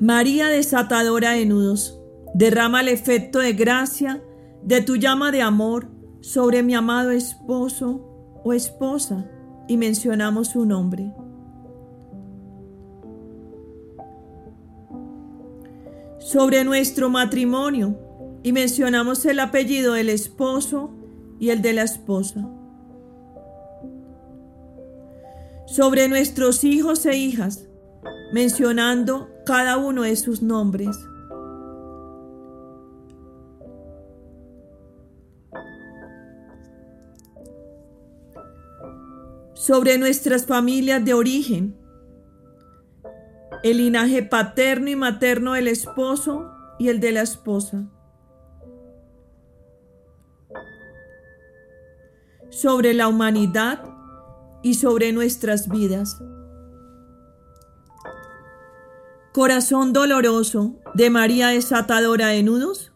María 0.00 0.48
desatadora 0.48 1.32
de 1.32 1.46
nudos, 1.46 2.00
derrama 2.34 2.80
el 2.80 2.88
efecto 2.88 3.38
de 3.38 3.52
gracia 3.52 4.22
de 4.62 4.80
tu 4.80 4.96
llama 4.96 5.30
de 5.30 5.42
amor 5.42 5.88
sobre 6.20 6.62
mi 6.62 6.74
amado 6.74 7.10
esposo 7.10 8.40
o 8.42 8.52
esposa 8.52 9.30
y 9.68 9.76
mencionamos 9.76 10.48
su 10.48 10.66
nombre. 10.66 11.12
Sobre 16.18 16.64
nuestro 16.64 17.08
matrimonio 17.08 17.96
y 18.42 18.52
mencionamos 18.52 19.24
el 19.26 19.38
apellido 19.38 19.92
del 19.92 20.08
esposo 20.08 20.90
y 21.38 21.50
el 21.50 21.62
de 21.62 21.72
la 21.72 21.82
esposa. 21.82 22.48
Sobre 25.66 26.08
nuestros 26.08 26.64
hijos 26.64 27.06
e 27.06 27.16
hijas, 27.16 27.68
mencionando 28.32 29.33
cada 29.44 29.76
uno 29.76 30.02
de 30.02 30.16
sus 30.16 30.42
nombres. 30.42 30.96
Sobre 39.54 39.98
nuestras 39.98 40.46
familias 40.46 41.04
de 41.04 41.14
origen, 41.14 41.76
el 43.62 43.78
linaje 43.78 44.22
paterno 44.22 44.90
y 44.90 44.96
materno 44.96 45.54
del 45.54 45.68
esposo 45.68 46.50
y 46.78 46.88
el 46.88 47.00
de 47.00 47.12
la 47.12 47.22
esposa. 47.22 47.88
Sobre 52.50 52.92
la 52.94 53.08
humanidad 53.08 53.82
y 54.62 54.74
sobre 54.74 55.12
nuestras 55.12 55.68
vidas. 55.68 56.20
Corazón 59.34 59.92
doloroso 59.92 60.76
de 60.94 61.10
María 61.10 61.48
desatadora 61.48 62.28
de 62.28 62.44
nudos, 62.44 62.92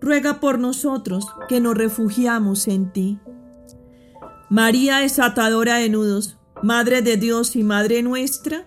ruega 0.00 0.40
por 0.40 0.58
nosotros 0.58 1.26
que 1.46 1.60
nos 1.60 1.76
refugiamos 1.76 2.66
en 2.68 2.90
ti. 2.90 3.18
María 4.48 4.96
desatadora 5.00 5.76
de 5.76 5.90
nudos, 5.90 6.38
Madre 6.62 7.02
de 7.02 7.18
Dios 7.18 7.54
y 7.54 7.62
Madre 7.62 8.02
nuestra, 8.02 8.66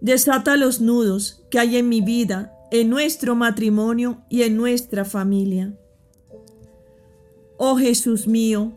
desata 0.00 0.56
los 0.56 0.80
nudos 0.80 1.42
que 1.50 1.58
hay 1.58 1.78
en 1.78 1.88
mi 1.88 2.02
vida, 2.02 2.52
en 2.70 2.88
nuestro 2.88 3.34
matrimonio 3.34 4.22
y 4.28 4.42
en 4.44 4.56
nuestra 4.56 5.04
familia. 5.04 5.74
Oh 7.56 7.76
Jesús 7.76 8.28
mío, 8.28 8.74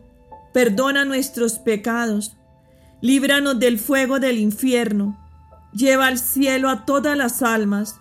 perdona 0.52 1.04
nuestros 1.04 1.60
pecados, 1.60 2.36
líbranos 3.00 3.60
del 3.60 3.78
fuego 3.78 4.18
del 4.18 4.38
infierno 4.38 5.20
lleva 5.74 6.06
al 6.06 6.18
cielo 6.18 6.68
a 6.68 6.84
todas 6.84 7.16
las 7.16 7.42
almas, 7.42 8.00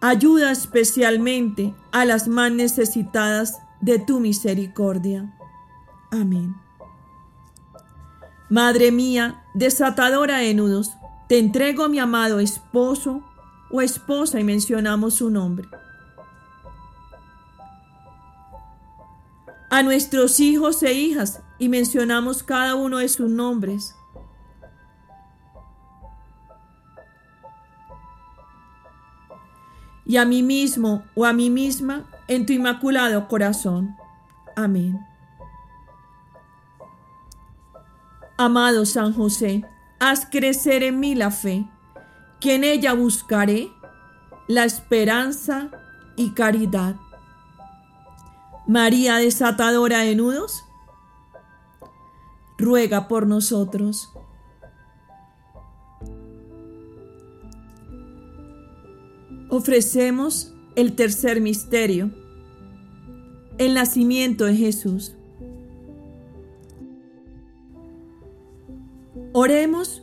ayuda 0.00 0.50
especialmente 0.50 1.74
a 1.92 2.04
las 2.04 2.26
más 2.26 2.50
necesitadas 2.50 3.58
de 3.80 3.98
tu 3.98 4.20
misericordia. 4.20 5.32
Amén. 6.10 6.56
Madre 8.48 8.92
mía, 8.92 9.44
desatadora 9.54 10.38
de 10.38 10.54
nudos, 10.54 10.92
te 11.28 11.38
entrego 11.38 11.88
mi 11.88 11.98
amado 11.98 12.40
esposo 12.40 13.22
o 13.70 13.80
esposa 13.80 14.40
y 14.40 14.44
mencionamos 14.44 15.14
su 15.14 15.30
nombre. 15.30 15.68
A 19.70 19.82
nuestros 19.82 20.38
hijos 20.40 20.82
e 20.82 20.92
hijas 20.92 21.40
y 21.58 21.70
mencionamos 21.70 22.42
cada 22.42 22.74
uno 22.74 22.98
de 22.98 23.08
sus 23.08 23.30
nombres 23.30 23.94
y 30.04 30.16
a 30.16 30.24
mí 30.24 30.42
mismo 30.42 31.04
o 31.14 31.24
a 31.24 31.32
mí 31.32 31.50
misma 31.50 32.04
en 32.28 32.46
tu 32.46 32.52
inmaculado 32.52 33.28
corazón. 33.28 33.96
Amén. 34.56 35.06
Amado 38.36 38.84
San 38.86 39.12
José, 39.12 39.64
haz 40.00 40.26
crecer 40.26 40.82
en 40.82 40.98
mí 40.98 41.14
la 41.14 41.30
fe, 41.30 41.64
que 42.40 42.56
en 42.56 42.64
ella 42.64 42.92
buscaré 42.92 43.70
la 44.48 44.64
esperanza 44.64 45.70
y 46.16 46.32
caridad. 46.32 46.96
María 48.66 49.16
desatadora 49.16 50.00
de 50.00 50.16
nudos, 50.16 50.64
ruega 52.58 53.08
por 53.08 53.26
nosotros. 53.26 54.11
Ofrecemos 59.52 60.54
el 60.76 60.94
tercer 60.94 61.42
misterio, 61.42 62.10
el 63.58 63.74
nacimiento 63.74 64.46
de 64.46 64.56
Jesús. 64.56 65.12
Oremos 69.34 70.02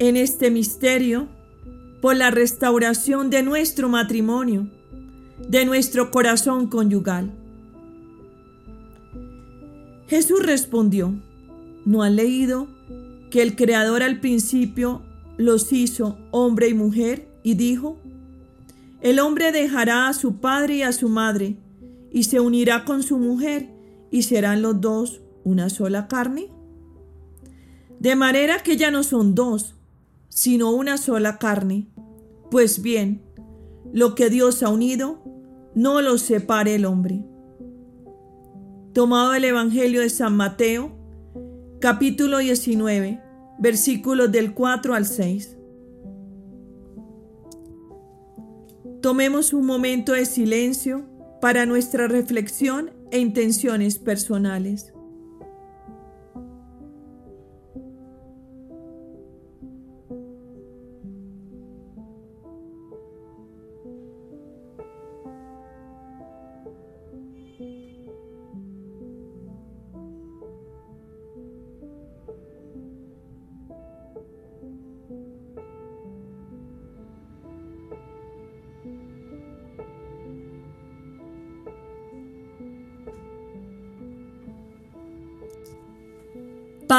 en 0.00 0.16
este 0.16 0.50
misterio 0.50 1.28
por 2.02 2.16
la 2.16 2.32
restauración 2.32 3.30
de 3.30 3.44
nuestro 3.44 3.88
matrimonio, 3.88 4.72
de 5.48 5.64
nuestro 5.64 6.10
corazón 6.10 6.66
conyugal. 6.66 7.30
Jesús 10.08 10.44
respondió, 10.44 11.14
¿no 11.84 12.02
han 12.02 12.16
leído 12.16 12.66
que 13.30 13.42
el 13.42 13.54
Creador 13.54 14.02
al 14.02 14.18
principio 14.18 15.02
los 15.36 15.72
hizo 15.72 16.18
hombre 16.32 16.66
y 16.66 16.74
mujer 16.74 17.28
y 17.44 17.54
dijo, 17.54 18.00
el 19.06 19.20
hombre 19.20 19.52
dejará 19.52 20.08
a 20.08 20.12
su 20.14 20.40
padre 20.40 20.78
y 20.78 20.82
a 20.82 20.90
su 20.90 21.08
madre, 21.08 21.56
y 22.10 22.24
se 22.24 22.40
unirá 22.40 22.84
con 22.84 23.04
su 23.04 23.18
mujer, 23.18 23.70
y 24.10 24.22
serán 24.22 24.62
los 24.62 24.80
dos 24.80 25.22
una 25.44 25.70
sola 25.70 26.08
carne. 26.08 26.50
De 28.00 28.16
manera 28.16 28.64
que 28.64 28.76
ya 28.76 28.90
no 28.90 29.04
son 29.04 29.36
dos, 29.36 29.76
sino 30.28 30.72
una 30.72 30.98
sola 30.98 31.38
carne. 31.38 31.86
Pues 32.50 32.82
bien, 32.82 33.22
lo 33.92 34.16
que 34.16 34.28
Dios 34.28 34.64
ha 34.64 34.70
unido, 34.70 35.22
no 35.76 36.02
lo 36.02 36.18
separe 36.18 36.74
el 36.74 36.84
hombre. 36.84 37.24
Tomado 38.92 39.34
el 39.34 39.44
Evangelio 39.44 40.00
de 40.00 40.10
San 40.10 40.36
Mateo, 40.36 40.90
capítulo 41.80 42.38
19, 42.38 43.22
versículos 43.60 44.32
del 44.32 44.52
4 44.52 44.94
al 44.94 45.06
6. 45.06 45.56
Tomemos 49.00 49.52
un 49.52 49.66
momento 49.66 50.12
de 50.12 50.26
silencio 50.26 51.04
para 51.40 51.66
nuestra 51.66 52.08
reflexión 52.08 52.92
e 53.10 53.18
intenciones 53.18 53.98
personales. 53.98 54.92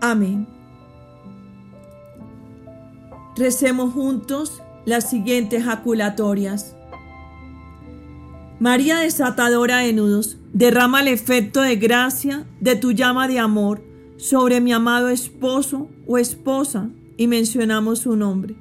Amén. 0.00 0.46
Recemos 3.36 3.92
juntos 3.92 4.62
las 4.84 5.10
siguientes 5.10 5.64
jaculatorias. 5.64 6.76
María 8.58 8.98
desatadora 8.98 9.78
de 9.78 9.92
nudos, 9.92 10.38
derrama 10.54 11.02
el 11.02 11.08
efecto 11.08 11.60
de 11.60 11.76
gracia 11.76 12.46
de 12.60 12.76
tu 12.76 12.92
llama 12.92 13.28
de 13.28 13.38
amor 13.38 13.82
sobre 14.16 14.62
mi 14.62 14.72
amado 14.72 15.10
esposo 15.10 15.90
o 16.06 16.16
esposa 16.16 16.88
y 17.18 17.26
mencionamos 17.26 17.98
su 17.98 18.16
nombre. 18.16 18.56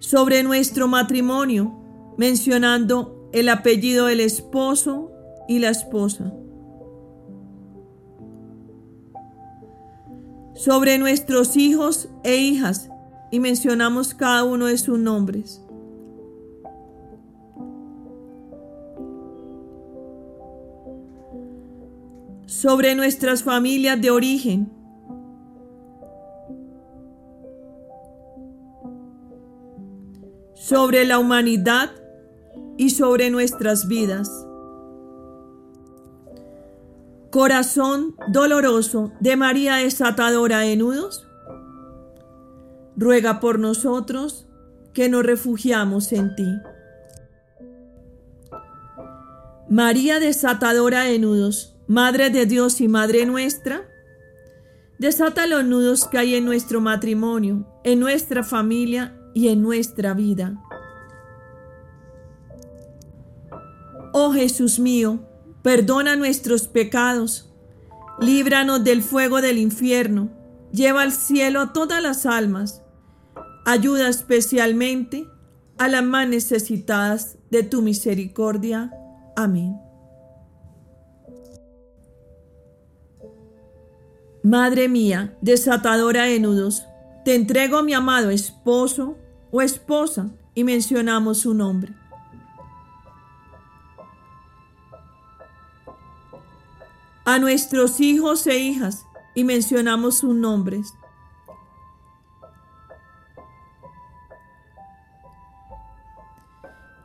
Sobre 0.00 0.42
nuestro 0.42 0.88
matrimonio, 0.88 1.72
mencionando 2.18 3.28
el 3.32 3.48
apellido 3.48 4.06
del 4.06 4.18
esposo 4.18 5.09
y 5.50 5.58
la 5.58 5.70
esposa. 5.70 6.32
Sobre 10.54 10.96
nuestros 10.96 11.56
hijos 11.56 12.08
e 12.22 12.36
hijas, 12.36 12.88
y 13.32 13.40
mencionamos 13.40 14.14
cada 14.14 14.44
uno 14.44 14.66
de 14.66 14.78
sus 14.78 14.96
nombres. 14.96 15.60
Sobre 22.46 22.94
nuestras 22.94 23.42
familias 23.42 24.00
de 24.00 24.10
origen. 24.12 24.70
Sobre 30.54 31.04
la 31.04 31.18
humanidad 31.18 31.90
y 32.76 32.90
sobre 32.90 33.30
nuestras 33.30 33.88
vidas. 33.88 34.46
Corazón 37.30 38.16
doloroso 38.28 39.12
de 39.20 39.36
María 39.36 39.76
desatadora 39.76 40.60
de 40.60 40.76
nudos 40.76 41.28
ruega 42.96 43.38
por 43.38 43.58
nosotros 43.58 44.48
que 44.92 45.08
nos 45.08 45.24
refugiamos 45.24 46.12
en 46.12 46.34
ti. 46.34 46.48
María 49.68 50.18
desatadora 50.18 51.02
de 51.02 51.20
nudos, 51.20 51.76
Madre 51.86 52.30
de 52.30 52.46
Dios 52.46 52.80
y 52.80 52.88
Madre 52.88 53.24
nuestra, 53.26 53.82
desata 54.98 55.46
los 55.46 55.64
nudos 55.64 56.08
que 56.08 56.18
hay 56.18 56.34
en 56.34 56.44
nuestro 56.44 56.80
matrimonio, 56.80 57.64
en 57.84 58.00
nuestra 58.00 58.42
familia 58.42 59.16
y 59.32 59.48
en 59.48 59.62
nuestra 59.62 60.14
vida. 60.14 60.60
Oh 64.12 64.32
Jesús 64.32 64.80
mío, 64.80 65.29
perdona 65.62 66.16
nuestros 66.16 66.68
pecados, 66.68 67.52
líbranos 68.20 68.84
del 68.84 69.02
fuego 69.02 69.40
del 69.40 69.58
infierno, 69.58 70.30
lleva 70.72 71.02
al 71.02 71.12
cielo 71.12 71.60
a 71.60 71.72
todas 71.72 72.02
las 72.02 72.26
almas 72.26 72.82
Ayuda 73.64 74.08
especialmente 74.08 75.28
a 75.78 75.88
las 75.88 76.02
más 76.02 76.26
necesitadas 76.28 77.36
de 77.50 77.62
tu 77.62 77.82
misericordia. 77.82 78.90
Amén. 79.36 79.78
Madre 84.42 84.88
mía, 84.88 85.36
desatadora 85.42 86.24
de 86.24 86.40
nudos, 86.40 86.84
te 87.24 87.34
entrego 87.34 87.78
a 87.78 87.82
mi 87.82 87.92
amado 87.92 88.30
esposo 88.30 89.16
o 89.50 89.60
esposa 89.60 90.30
y 90.54 90.64
mencionamos 90.64 91.38
su 91.38 91.52
nombre. 91.52 91.94
A 97.24 97.38
nuestros 97.38 98.00
hijos 98.00 98.46
e 98.46 98.58
hijas 98.58 99.06
y 99.34 99.44
mencionamos 99.44 100.18
sus 100.18 100.34
nombres. 100.34 100.94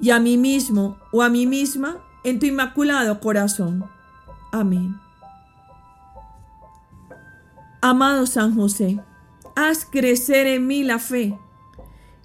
y 0.05 0.11
a 0.11 0.20
mí 0.20 0.38
mismo 0.38 0.97
o 1.11 1.24
a 1.24 1.30
mí 1.30 1.47
misma 1.47 1.97
en 2.24 2.38
tu 2.38 2.45
inmaculado 2.45 3.20
corazón. 3.20 3.89
Amén. 4.51 4.99
Amado 7.82 8.28
San 8.28 8.53
José, 8.53 8.99
haz 9.55 9.84
crecer 9.84 10.45
en 10.45 10.68
mí 10.68 10.84
la 10.84 10.99
fe, 10.99 11.36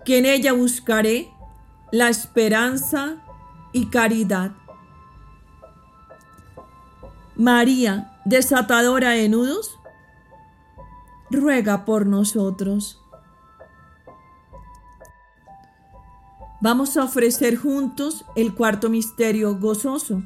que 0.05 0.19
en 0.19 0.27
ella 0.27 0.53
buscaré 0.53 1.33
la 1.91 2.11
esperanza 2.11 3.17
y 3.73 3.87
caridad. 3.87 4.53
María, 7.41 8.13
desatadora 8.27 9.13
de 9.13 9.31
nudos, 9.31 9.79
ruega 11.31 11.87
por 11.87 12.05
nosotros. 12.05 13.01
Vamos 16.61 16.99
a 16.99 17.05
ofrecer 17.05 17.57
juntos 17.57 18.27
el 18.37 18.55
cuarto 18.55 18.91
misterio 18.91 19.59
gozoso. 19.59 20.23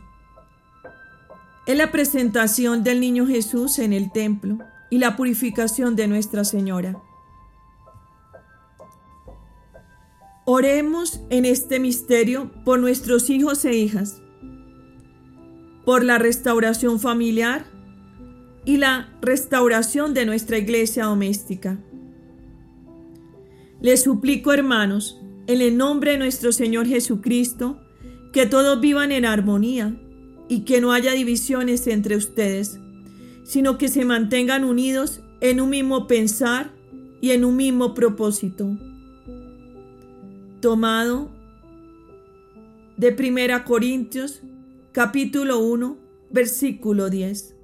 Es 1.68 1.76
la 1.76 1.92
presentación 1.92 2.82
del 2.82 2.98
niño 2.98 3.28
Jesús 3.28 3.78
en 3.78 3.92
el 3.92 4.10
templo 4.10 4.58
y 4.90 4.98
la 4.98 5.14
purificación 5.14 5.94
de 5.94 6.08
Nuestra 6.08 6.42
Señora. 6.42 7.00
Oremos 10.46 11.20
en 11.30 11.44
este 11.44 11.78
misterio 11.78 12.50
por 12.64 12.80
nuestros 12.80 13.30
hijos 13.30 13.64
e 13.64 13.72
hijas, 13.72 14.20
por 15.85 16.05
la 16.05 16.18
restauración 16.18 16.99
familiar 16.99 17.66
y 18.64 18.78
la 18.78 19.12
restauración 19.20 20.14
de 20.14 20.26
nuestra 20.26 20.59
iglesia 20.59 21.05
doméstica. 21.05 21.78
Les 23.80 24.03
suplico, 24.03 24.53
hermanos, 24.53 25.20
en 25.47 25.61
el 25.61 25.76
nombre 25.76 26.12
de 26.12 26.18
nuestro 26.18 26.53
Señor 26.53 26.87
Jesucristo, 26.87 27.80
que 28.32 28.47
todos 28.47 28.80
vivan 28.80 29.12
en 29.12 29.26
armonía 29.26 29.95
y 30.49 30.61
que 30.61 30.80
no 30.80 30.93
haya 30.93 31.12
divisiones 31.12 31.87
entre 31.87 32.16
ustedes, 32.16 32.80
sino 33.45 33.76
que 33.76 33.89
se 33.89 34.05
mantengan 34.05 34.64
unidos 34.64 35.20
en 35.41 35.61
un 35.61 35.70
mismo 35.70 36.07
pensar 36.07 36.72
y 37.20 37.32
en 37.32 37.45
un 37.45 37.57
mismo 37.57 37.95
propósito. 37.95 38.78
Tomado 40.61 41.30
de 42.97 43.12
Primera 43.12 43.64
Corintios, 43.64 44.43
capítulo 44.95 45.59
1, 45.59 45.99
versículo 46.30 47.11
10. 47.11 47.57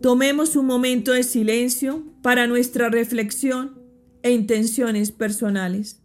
Tomemos 0.00 0.56
un 0.56 0.66
momento 0.66 1.12
de 1.12 1.22
silencio 1.22 2.02
para 2.22 2.48
nuestra 2.48 2.88
reflexión 2.88 3.78
e 4.20 4.32
intenciones 4.32 5.12
personales. 5.12 6.02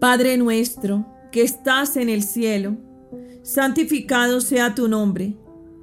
Padre 0.00 0.36
nuestro, 0.38 1.06
que 1.30 1.42
estás 1.42 1.96
en 1.96 2.08
el 2.08 2.24
cielo, 2.24 2.76
santificado 3.44 4.40
sea 4.40 4.74
tu 4.74 4.88
nombre. 4.88 5.36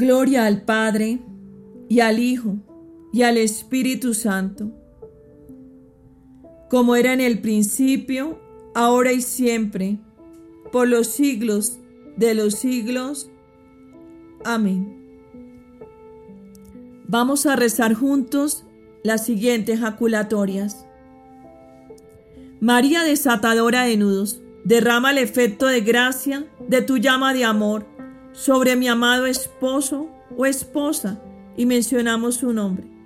Gloria 0.00 0.46
al 0.46 0.62
Padre, 0.62 1.18
y 1.90 2.00
al 2.00 2.20
Hijo, 2.20 2.56
y 3.12 3.20
al 3.20 3.36
Espíritu 3.36 4.14
Santo, 4.14 4.72
como 6.70 6.96
era 6.96 7.12
en 7.12 7.20
el 7.20 7.42
principio, 7.42 8.40
ahora 8.74 9.12
y 9.12 9.20
siempre, 9.20 9.98
por 10.72 10.88
los 10.88 11.08
siglos 11.08 11.80
de 12.16 12.32
los 12.32 12.54
siglos. 12.54 13.28
Amén. 14.42 14.96
Vamos 17.06 17.44
a 17.44 17.54
rezar 17.54 17.92
juntos 17.92 18.64
las 19.04 19.26
siguientes 19.26 19.80
jaculatorias. 19.80 20.86
María 22.58 23.02
desatadora 23.02 23.82
de 23.82 23.98
nudos, 23.98 24.40
derrama 24.64 25.10
el 25.10 25.18
efecto 25.18 25.66
de 25.66 25.82
gracia 25.82 26.46
de 26.68 26.80
tu 26.80 26.96
llama 26.96 27.34
de 27.34 27.44
amor 27.44 27.89
sobre 28.32 28.76
mi 28.76 28.88
amado 28.88 29.26
esposo 29.26 30.08
o 30.36 30.46
esposa 30.46 31.20
y 31.56 31.66
mencionamos 31.66 32.36
su 32.36 32.52
nombre. 32.52 33.00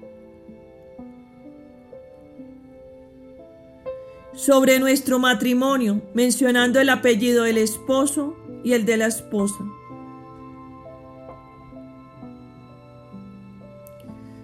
sobre 4.34 4.80
nuestro 4.80 5.18
matrimonio, 5.18 6.02
mencionando 6.12 6.80
el 6.80 6.90
apellido 6.90 7.44
del 7.44 7.58
esposo 7.58 8.36
y 8.64 8.72
el 8.72 8.84
de 8.84 8.96
la 8.96 9.06
esposa. 9.06 9.64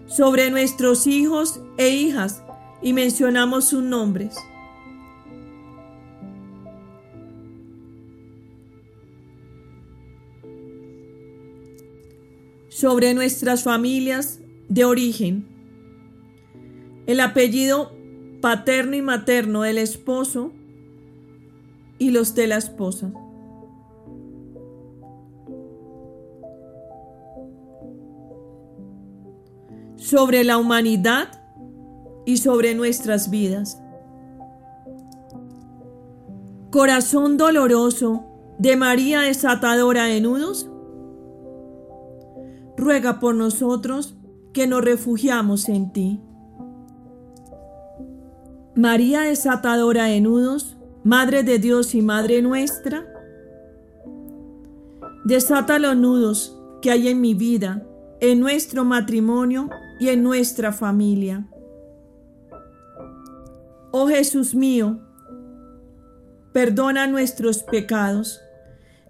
Sobre 0.07 0.51
nuestros 0.51 1.07
hijos 1.07 1.61
e 1.77 1.91
hijas 1.91 2.43
y 2.83 2.93
mencionamos 2.93 3.67
sus 3.67 3.83
nombres. 3.83 4.37
Sobre 12.71 13.15
nuestras 13.15 13.65
familias 13.65 14.41
de 14.69 14.85
origen. 14.85 15.45
El 17.07 17.19
apellido 17.19 17.91
paterno 18.41 18.95
y 18.95 19.03
materno 19.03 19.63
del 19.63 19.77
esposo 19.77 20.53
y 21.99 22.13
los 22.13 22.37
de 22.37 22.47
la 22.47 22.57
esposa. 22.57 23.13
Sobre 29.97 30.45
la 30.45 30.57
humanidad 30.57 31.43
y 32.25 32.37
sobre 32.37 32.77
nuestras 32.77 33.31
vidas. 33.31 33.83
Corazón 36.71 37.37
doloroso 37.37 38.25
de 38.59 38.77
María 38.77 39.23
desatadora 39.23 40.05
de 40.05 40.21
nudos, 40.21 40.70
ruega 42.81 43.21
por 43.21 43.35
nosotros 43.35 44.17
que 44.53 44.67
nos 44.67 44.83
refugiamos 44.83 45.69
en 45.69 45.93
ti. 45.93 46.21
María 48.75 49.23
desatadora 49.23 50.05
de 50.05 50.21
nudos, 50.21 50.77
Madre 51.05 51.43
de 51.43 51.59
Dios 51.59 51.95
y 51.95 52.03
Madre 52.03 52.43
nuestra, 52.43 53.07
desata 55.25 55.79
los 55.79 55.97
nudos 55.97 56.59
que 56.83 56.91
hay 56.91 57.09
en 57.09 57.21
mi 57.21 57.35
vida, 57.35 57.87
en 58.21 58.41
nuestro 58.41 58.85
matrimonio 58.85 59.71
y 59.99 60.09
en 60.09 60.23
nuestra 60.23 60.73
familia. 60.73 61.49
Oh 63.93 64.09
Jesús 64.09 64.55
mío, 64.55 65.01
perdona 66.53 67.07
nuestros 67.07 67.63
pecados, 67.63 68.41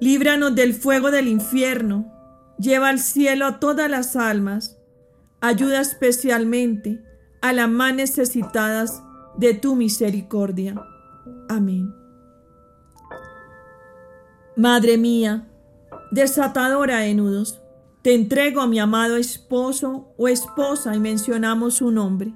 líbranos 0.01 0.55
del 0.55 0.75
fuego 0.75 1.11
del 1.11 1.29
infierno, 1.29 2.20
lleva 2.61 2.91
al 2.91 2.99
cielo 2.99 3.47
a 3.47 3.61
todas 3.61 3.91
las 3.91 4.17
almas, 4.17 4.79
ayuda 5.41 5.81
especialmente 5.81 7.03
a 7.41 7.53
las 7.53 7.69
más 7.69 7.95
necesitadas 7.95 9.03
de 9.37 9.55
tu 9.55 9.75
misericordia. 9.75 10.75
Amén. 11.49 11.95
Madre 14.57 14.99
mía, 14.99 15.49
desatadora 16.11 16.99
de 16.99 17.15
nudos, 17.15 17.63
te 18.03 18.15
entrego 18.15 18.61
a 18.61 18.67
mi 18.67 18.79
amado 18.79 19.17
esposo 19.17 20.13
o 20.19 20.29
esposa 20.29 20.95
y 20.95 21.01
mencionamos 21.01 21.75
su 21.75 21.91
nombre. 21.91 22.35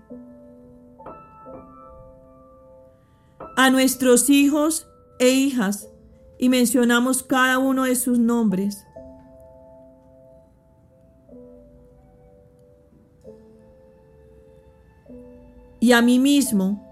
A 3.57 3.70
nuestros 3.70 4.31
hijos 4.31 4.89
e 5.18 5.31
hijas 5.31 5.89
y 6.39 6.49
mencionamos 6.49 7.22
cada 7.22 7.59
uno 7.59 7.85
de 7.85 7.95
sus 7.95 8.18
nombres. 8.18 8.85
Y 15.85 15.93
a 15.93 16.01
mí 16.01 16.18
mismo 16.18 16.82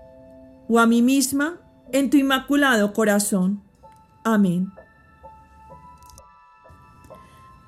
o 0.69 0.79
a 0.79 0.87
mí 0.87 1.01
misma 1.01 1.57
en 1.93 2.11
tu 2.11 2.19
inmaculado 2.19 2.93
corazón. 2.93 3.63
Amén. 4.23 4.71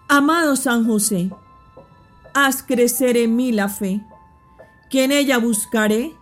Amado 0.07 0.55
San 0.55 0.87
José, 0.87 1.31
haz 2.35 2.63
crecer 2.63 3.17
en 3.17 3.37
mí 3.37 3.53
la 3.53 3.71
fe, 3.71 4.05
que 4.91 5.05
en 5.05 5.13
ella 5.13 5.39
buscaré 5.39 6.15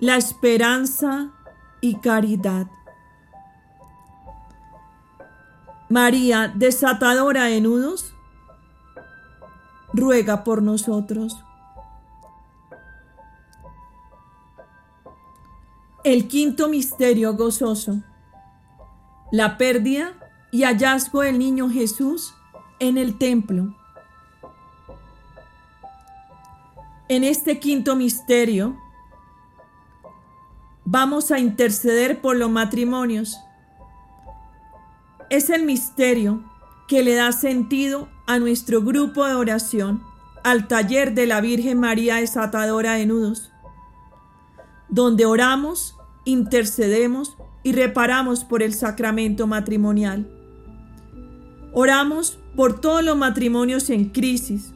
la 0.00 0.18
esperanza 0.18 1.30
y 1.80 1.94
caridad. 1.94 2.66
María, 5.88 6.52
desatadora 6.54 7.44
de 7.44 7.62
nudos, 7.62 8.12
ruega 9.94 10.44
por 10.44 10.60
nosotros. 10.62 11.45
El 16.06 16.28
quinto 16.28 16.68
misterio 16.68 17.34
gozoso. 17.34 18.00
La 19.32 19.58
pérdida 19.58 20.12
y 20.52 20.62
hallazgo 20.62 21.22
del 21.22 21.36
niño 21.36 21.68
Jesús 21.68 22.32
en 22.78 22.96
el 22.96 23.18
templo. 23.18 23.74
En 27.08 27.24
este 27.24 27.58
quinto 27.58 27.96
misterio 27.96 28.76
vamos 30.84 31.32
a 31.32 31.40
interceder 31.40 32.20
por 32.20 32.36
los 32.36 32.50
matrimonios. 32.50 33.40
Es 35.28 35.50
el 35.50 35.64
misterio 35.64 36.44
que 36.86 37.02
le 37.02 37.16
da 37.16 37.32
sentido 37.32 38.08
a 38.28 38.38
nuestro 38.38 38.80
grupo 38.80 39.26
de 39.26 39.34
oración, 39.34 40.04
al 40.44 40.68
taller 40.68 41.14
de 41.14 41.26
la 41.26 41.40
Virgen 41.40 41.80
María 41.80 42.14
desatadora 42.14 42.92
de 42.92 43.06
nudos, 43.06 43.50
donde 44.88 45.26
oramos 45.26 45.95
intercedemos 46.26 47.38
y 47.62 47.72
reparamos 47.72 48.44
por 48.44 48.62
el 48.62 48.74
sacramento 48.74 49.46
matrimonial. 49.46 50.28
Oramos 51.72 52.38
por 52.54 52.80
todos 52.80 53.02
los 53.02 53.16
matrimonios 53.16 53.88
en 53.88 54.10
crisis, 54.10 54.72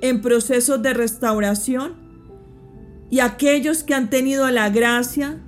en 0.00 0.22
procesos 0.22 0.80
de 0.82 0.94
restauración 0.94 1.94
y 3.10 3.20
aquellos 3.20 3.82
que 3.82 3.94
han 3.94 4.10
tenido 4.10 4.48
la 4.50 4.70
gracia 4.70 5.40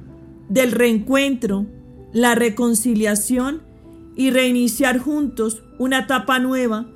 del 0.48 0.72
reencuentro, 0.72 1.66
la 2.12 2.34
reconciliación 2.34 3.62
y 4.16 4.30
reiniciar 4.30 4.98
juntos 4.98 5.62
una 5.78 6.00
etapa 6.00 6.38
nueva 6.38 6.86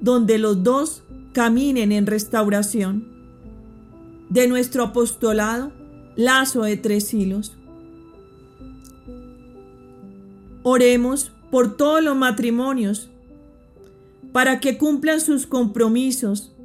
donde 0.00 0.38
los 0.38 0.62
dos 0.62 1.02
caminen 1.32 1.92
en 1.92 2.06
restauración. 2.06 3.08
De 4.28 4.48
nuestro 4.48 4.84
apostolado, 4.84 5.72
lazo 6.16 6.62
de 6.62 6.76
tres 6.76 7.12
hilos. 7.14 7.56
Oremos 10.64 11.30
por 11.50 11.76
todos 11.76 12.02
los 12.02 12.16
matrimonios 12.16 13.10
para 14.32 14.60
que 14.60 14.78
cumplan 14.78 15.20
sus 15.20 15.46
compromisos 15.46 16.56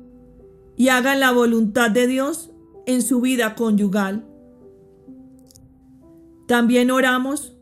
y 0.78 0.88
hagan 0.88 1.20
la 1.20 1.32
voluntad 1.32 1.91
de 1.91 2.08
Dios 2.08 2.50
en 2.86 3.02
su 3.02 3.20
vida 3.20 3.56
conyugal. 3.56 4.26
También 6.47 6.89
oramos 6.89 7.54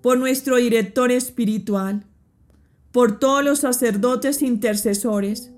por 0.00 0.18
nuestro 0.18 0.56
director 0.56 1.12
espiritual, 1.12 2.06
por 2.90 3.18
todos 3.18 3.44
los 3.44 3.58
sacerdotes 3.60 4.40
intercesores 4.40 5.52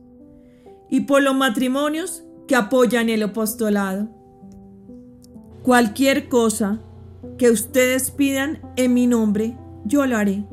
y 0.90 1.02
por 1.02 1.22
los 1.22 1.36
matrimonios 1.36 2.24
que 2.48 2.56
apoyan 2.56 3.08
el 3.08 3.22
apostolado. 3.22 4.08
Cualquier 5.62 6.28
cosa 6.28 6.80
que 7.38 7.50
ustedes 7.50 8.10
pidan 8.10 8.60
en 8.76 8.92
mi 8.92 9.06
nombre, 9.06 9.56
yo 9.84 10.06
lo 10.06 10.16
haré. 10.16 10.44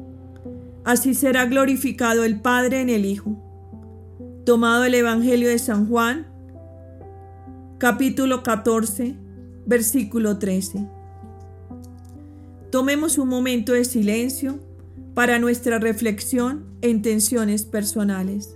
Así 0.84 1.14
será 1.14 1.46
glorificado 1.46 2.24
el 2.24 2.40
Padre 2.40 2.82
en 2.82 2.90
el 2.90 3.06
Hijo. 3.06 3.38
Tomado 4.46 4.84
el 4.86 4.96
Evangelio 4.96 5.50
de 5.50 5.60
San 5.60 5.88
Juan, 5.88 6.28
capítulo 7.78 8.44
14, 8.44 9.16
versículo 9.66 10.40
13. 10.40 10.88
Tomemos 12.72 13.18
un 13.18 13.28
momento 13.28 13.74
de 13.74 13.86
silencio 13.86 14.60
para 15.14 15.40
nuestra 15.40 15.78
reflexión 15.78 16.66
e 16.82 16.90
intenciones 16.90 17.66
personales. 17.66 18.56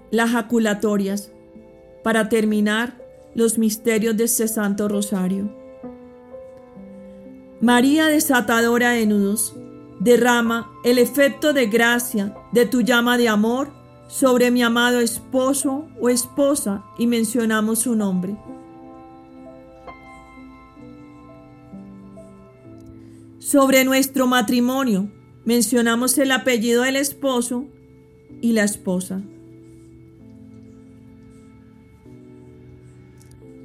las 0.11 0.31
jaculatorias 0.31 1.31
para 2.03 2.29
terminar 2.29 3.01
los 3.33 3.57
misterios 3.57 4.17
de 4.17 4.25
este 4.25 4.47
Santo 4.47 4.87
Rosario. 4.87 5.49
María 7.61 8.07
desatadora 8.07 8.91
de 8.91 9.05
nudos, 9.05 9.55
derrama 9.99 10.71
el 10.83 10.97
efecto 10.97 11.53
de 11.53 11.67
gracia 11.67 12.35
de 12.51 12.65
tu 12.65 12.81
llama 12.81 13.17
de 13.17 13.29
amor 13.29 13.71
sobre 14.07 14.51
mi 14.51 14.63
amado 14.63 14.99
esposo 14.99 15.87
o 16.01 16.09
esposa 16.09 16.83
y 16.97 17.07
mencionamos 17.07 17.79
su 17.79 17.95
nombre. 17.95 18.35
Sobre 23.37 23.85
nuestro 23.85 24.27
matrimonio 24.27 25.09
mencionamos 25.45 26.17
el 26.17 26.31
apellido 26.31 26.83
del 26.83 26.95
esposo 26.95 27.65
y 28.41 28.53
la 28.53 28.63
esposa. 28.63 29.21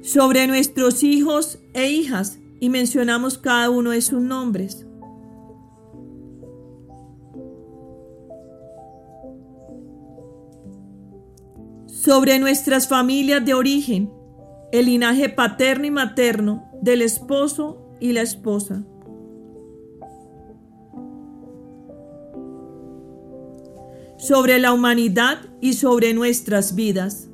Sobre 0.07 0.47
nuestros 0.47 1.03
hijos 1.03 1.59
e 1.73 1.89
hijas 1.89 2.39
y 2.61 2.69
mencionamos 2.69 3.37
cada 3.37 3.69
uno 3.69 3.91
de 3.91 4.01
sus 4.01 4.21
nombres. 4.21 4.87
Sobre 11.87 12.39
nuestras 12.39 12.87
familias 12.87 13.43
de 13.43 13.53
origen, 13.53 14.09
el 14.71 14.85
linaje 14.85 15.27
paterno 15.27 15.87
y 15.87 15.91
materno 15.91 16.63
del 16.81 17.01
esposo 17.01 17.97
y 17.99 18.13
la 18.13 18.21
esposa. 18.21 18.85
sobre 24.19 24.57
la 24.57 24.73
humanidad 24.73 25.37
y 25.61 25.73
sobre 25.73 26.13
nuestras 26.13 26.73
vidas. 26.75 27.29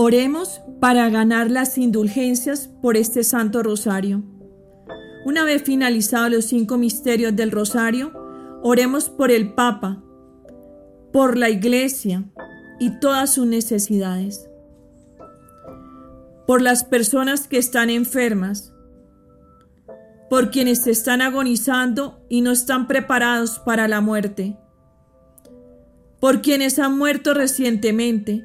Oremos 0.00 0.60
para 0.78 1.10
ganar 1.10 1.50
las 1.50 1.76
indulgencias 1.76 2.70
por 2.80 2.96
este 2.96 3.24
Santo 3.24 3.64
Rosario. 3.64 4.22
Una 5.24 5.42
vez 5.42 5.64
finalizados 5.64 6.30
los 6.30 6.44
cinco 6.44 6.78
misterios 6.78 7.34
del 7.34 7.50
Rosario, 7.50 8.12
oremos 8.62 9.10
por 9.10 9.32
el 9.32 9.54
Papa, 9.54 10.00
por 11.12 11.36
la 11.36 11.50
Iglesia 11.50 12.22
y 12.78 13.00
todas 13.00 13.34
sus 13.34 13.48
necesidades, 13.48 14.48
por 16.46 16.62
las 16.62 16.84
personas 16.84 17.48
que 17.48 17.58
están 17.58 17.90
enfermas, 17.90 18.72
por 20.30 20.52
quienes 20.52 20.86
están 20.86 21.22
agonizando 21.22 22.24
y 22.28 22.42
no 22.42 22.52
están 22.52 22.86
preparados 22.86 23.58
para 23.58 23.88
la 23.88 24.00
muerte 24.00 24.56
por 26.20 26.42
quienes 26.42 26.78
han 26.78 26.98
muerto 26.98 27.32
recientemente 27.32 28.44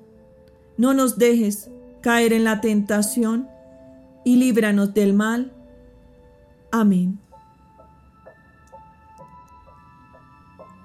No 0.77 0.93
nos 0.93 1.17
dejes 1.17 1.69
caer 2.01 2.33
en 2.33 2.43
la 2.43 2.61
tentación 2.61 3.47
y 4.25 4.35
líbranos 4.37 4.93
del 4.93 5.13
mal. 5.13 5.53
Amén. 6.71 7.19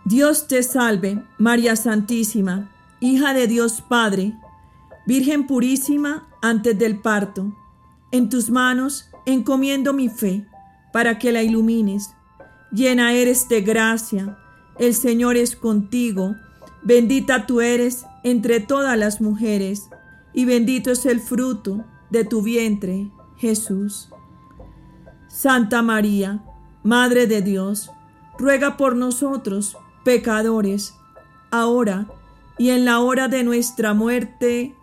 Dios 0.04 0.46
te 0.46 0.62
salve, 0.62 1.22
María 1.38 1.74
Santísima, 1.74 2.70
hija 3.00 3.34
de 3.34 3.46
Dios 3.46 3.82
Padre, 3.88 4.34
Virgen 5.06 5.46
purísima 5.46 6.28
antes 6.42 6.76
del 6.78 7.00
parto. 7.00 7.56
En 8.10 8.28
tus 8.28 8.50
manos 8.50 9.08
encomiendo 9.24 9.92
mi 9.92 10.08
fe 10.08 10.46
para 10.92 11.18
que 11.18 11.30
la 11.30 11.42
ilumines. 11.42 12.10
Llena 12.72 13.12
eres 13.12 13.48
de 13.48 13.60
gracia, 13.60 14.36
el 14.78 14.94
Señor 14.94 15.36
es 15.36 15.54
contigo 15.54 16.34
Bendita 16.86 17.46
tú 17.48 17.60
eres 17.60 18.06
entre 18.26 18.58
todas 18.58 18.98
las 18.98 19.20
mujeres, 19.20 19.88
y 20.34 20.46
bendito 20.46 20.90
es 20.90 21.06
el 21.06 21.20
fruto 21.20 21.84
de 22.10 22.24
tu 22.24 22.42
vientre, 22.42 23.08
Jesús. 23.36 24.08
Santa 25.28 25.80
María, 25.80 26.42
Madre 26.82 27.28
de 27.28 27.40
Dios, 27.40 27.92
ruega 28.36 28.76
por 28.76 28.96
nosotros, 28.96 29.76
pecadores, 30.04 30.94
ahora 31.52 32.08
y 32.58 32.70
en 32.70 32.84
la 32.84 32.98
hora 32.98 33.28
de 33.28 33.44
nuestra 33.44 33.94
muerte. 33.94 34.74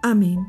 Amén. 0.00 0.46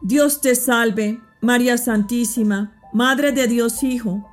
Dios 0.00 0.40
te 0.40 0.54
salve, 0.54 1.20
María 1.42 1.76
Santísima, 1.76 2.80
Madre 2.94 3.32
de 3.32 3.46
Dios 3.46 3.82
Hijo, 3.82 4.26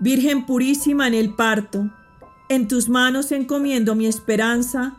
Virgen 0.00 0.44
purísima 0.44 1.08
en 1.08 1.14
el 1.14 1.34
parto 1.34 1.90
en 2.50 2.68
tus 2.68 2.90
manos 2.90 3.32
encomiendo 3.32 3.94
mi 3.94 4.04
esperanza 4.06 4.98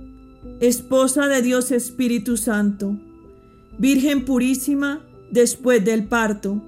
Esposa 0.61 1.27
de 1.27 1.41
Dios 1.41 1.71
Espíritu 1.71 2.37
Santo, 2.37 2.95
Virgen 3.79 4.25
purísima 4.25 5.03
después 5.31 5.83
del 5.83 6.05
parto. 6.05 6.61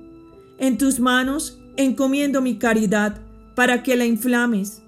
En 0.58 0.80
tus 0.80 1.00
manos 1.00 1.60
encomiendo 1.78 2.42
mi 2.42 2.58
caridad 2.58 3.22
para 3.54 3.84
que 3.84 3.96
la 3.96 4.08
inflames. 4.08 4.82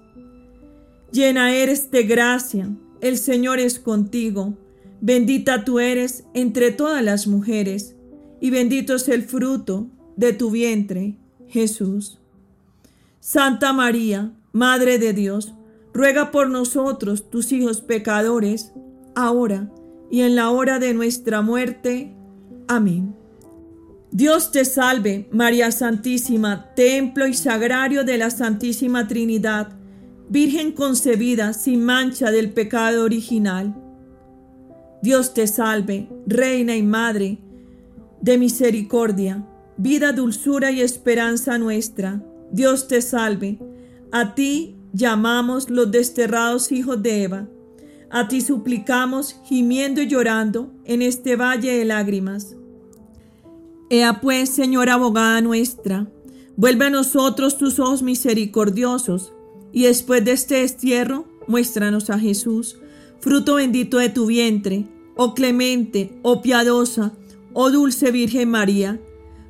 Llena 1.12 1.54
eres 1.54 1.92
de 1.92 2.02
gracia, 2.02 2.68
el 3.00 3.16
Señor 3.18 3.60
es 3.60 3.78
contigo. 3.78 4.58
Bendita 5.00 5.64
tú 5.64 5.78
eres 5.78 6.24
entre 6.34 6.72
todas 6.72 7.04
las 7.04 7.28
mujeres, 7.28 7.94
y 8.40 8.50
bendito 8.50 8.96
es 8.96 9.06
el 9.06 9.22
fruto 9.22 9.86
de 10.16 10.32
tu 10.32 10.50
vientre, 10.50 11.14
Jesús. 11.46 12.18
Santa 13.20 13.72
María, 13.72 14.32
Madre 14.50 14.98
de 14.98 15.12
Dios, 15.12 15.54
ruega 15.94 16.32
por 16.32 16.50
nosotros, 16.50 17.30
tus 17.30 17.52
hijos 17.52 17.80
pecadores, 17.80 18.72
ahora 19.16 19.68
y 20.08 20.20
en 20.20 20.36
la 20.36 20.50
hora 20.50 20.78
de 20.78 20.94
nuestra 20.94 21.42
muerte. 21.42 22.14
Amén. 22.68 23.16
Dios 24.12 24.52
te 24.52 24.64
salve, 24.64 25.28
María 25.32 25.72
Santísima, 25.72 26.72
templo 26.74 27.26
y 27.26 27.34
sagrario 27.34 28.04
de 28.04 28.18
la 28.18 28.30
Santísima 28.30 29.08
Trinidad, 29.08 29.72
Virgen 30.28 30.72
concebida 30.72 31.52
sin 31.52 31.84
mancha 31.84 32.30
del 32.30 32.52
pecado 32.52 33.04
original. 33.04 33.76
Dios 35.02 35.34
te 35.34 35.46
salve, 35.46 36.08
Reina 36.26 36.74
y 36.76 36.82
Madre 36.82 37.38
de 38.20 38.38
misericordia, 38.38 39.46
vida, 39.76 40.12
dulzura 40.12 40.70
y 40.72 40.80
esperanza 40.80 41.58
nuestra. 41.58 42.22
Dios 42.50 42.88
te 42.88 43.02
salve. 43.02 43.58
A 44.10 44.34
ti 44.34 44.76
llamamos 44.92 45.70
los 45.70 45.90
desterrados 45.90 46.72
hijos 46.72 47.02
de 47.02 47.22
Eva. 47.22 47.48
A 48.10 48.28
ti 48.28 48.40
suplicamos, 48.40 49.40
gimiendo 49.44 50.00
y 50.00 50.06
llorando 50.06 50.70
en 50.84 51.02
este 51.02 51.36
valle 51.36 51.76
de 51.76 51.84
lágrimas. 51.84 52.56
Ea 53.90 54.20
pues, 54.20 54.50
Señora 54.50 54.94
abogada 54.94 55.40
nuestra, 55.40 56.08
vuelve 56.56 56.86
a 56.86 56.90
nosotros 56.90 57.58
tus 57.58 57.78
ojos 57.78 58.02
misericordiosos, 58.02 59.32
y 59.72 59.82
después 59.82 60.24
de 60.24 60.32
este 60.32 60.56
destierro, 60.56 61.26
muéstranos 61.46 62.10
a 62.10 62.18
Jesús, 62.18 62.78
fruto 63.20 63.56
bendito 63.56 63.98
de 63.98 64.08
tu 64.08 64.26
vientre, 64.26 64.86
oh 65.16 65.34
clemente, 65.34 66.18
oh 66.22 66.42
piadosa, 66.42 67.12
oh 67.52 67.70
dulce 67.70 68.10
Virgen 68.10 68.50
María. 68.50 69.00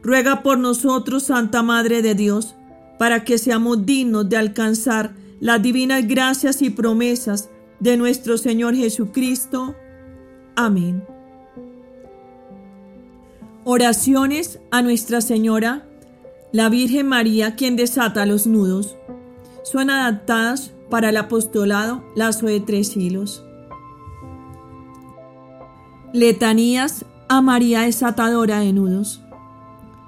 Ruega 0.02 0.42
por 0.42 0.58
nosotros, 0.58 1.24
Santa 1.24 1.62
Madre 1.62 2.00
de 2.00 2.14
Dios, 2.14 2.54
para 2.98 3.24
que 3.24 3.38
seamos 3.38 3.84
dignos 3.84 4.28
de 4.28 4.36
alcanzar 4.36 5.14
las 5.40 5.62
divinas 5.62 6.06
gracias 6.06 6.62
y 6.62 6.70
promesas 6.70 7.50
de 7.80 7.96
nuestro 7.96 8.38
Señor 8.38 8.74
Jesucristo. 8.74 9.74
Amén. 10.54 11.04
Oraciones 13.64 14.60
a 14.70 14.82
Nuestra 14.82 15.20
Señora, 15.20 15.86
la 16.52 16.68
Virgen 16.68 17.08
María, 17.08 17.56
quien 17.56 17.76
desata 17.76 18.24
los 18.24 18.46
nudos. 18.46 18.96
Son 19.64 19.90
adaptadas 19.90 20.72
para 20.88 21.08
el 21.08 21.16
apostolado 21.16 22.04
lazo 22.14 22.46
de 22.46 22.60
tres 22.60 22.96
hilos. 22.96 23.44
Letanías 26.12 27.04
a 27.28 27.42
María 27.42 27.82
desatadora 27.82 28.60
de 28.60 28.72
nudos. 28.72 29.20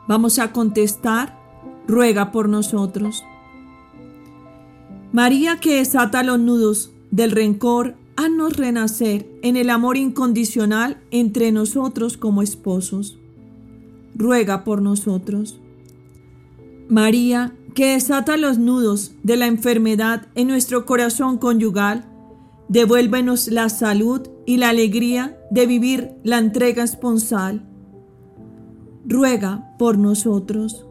Vamos 0.06 0.38
a 0.38 0.52
contestar, 0.52 1.38
ruega 1.86 2.30
por 2.30 2.48
nosotros. 2.48 3.24
María 5.12 5.58
que 5.58 5.76
desata 5.76 6.22
los 6.22 6.38
nudos 6.38 6.92
del 7.10 7.30
rencor, 7.30 7.96
haznos 8.16 8.56
renacer 8.56 9.30
en 9.42 9.56
el 9.56 9.70
amor 9.70 9.96
incondicional 9.96 11.00
entre 11.10 11.52
nosotros 11.52 12.16
como 12.16 12.42
esposos. 12.42 13.18
Ruega 14.14 14.64
por 14.64 14.82
nosotros. 14.82 15.60
María, 16.88 17.54
que 17.74 17.92
desata 17.92 18.36
los 18.36 18.58
nudos 18.58 19.12
de 19.22 19.36
la 19.36 19.46
enfermedad 19.46 20.26
en 20.34 20.48
nuestro 20.48 20.84
corazón 20.84 21.38
conyugal, 21.38 22.06
devuélvenos 22.68 23.48
la 23.48 23.68
salud 23.68 24.28
y 24.46 24.56
la 24.56 24.70
alegría 24.70 25.38
de 25.50 25.66
vivir 25.66 26.10
la 26.24 26.38
entrega 26.38 26.82
esponsal. 26.82 27.68
Ruega 29.06 29.76
por 29.78 29.96
nosotros. 29.96 30.86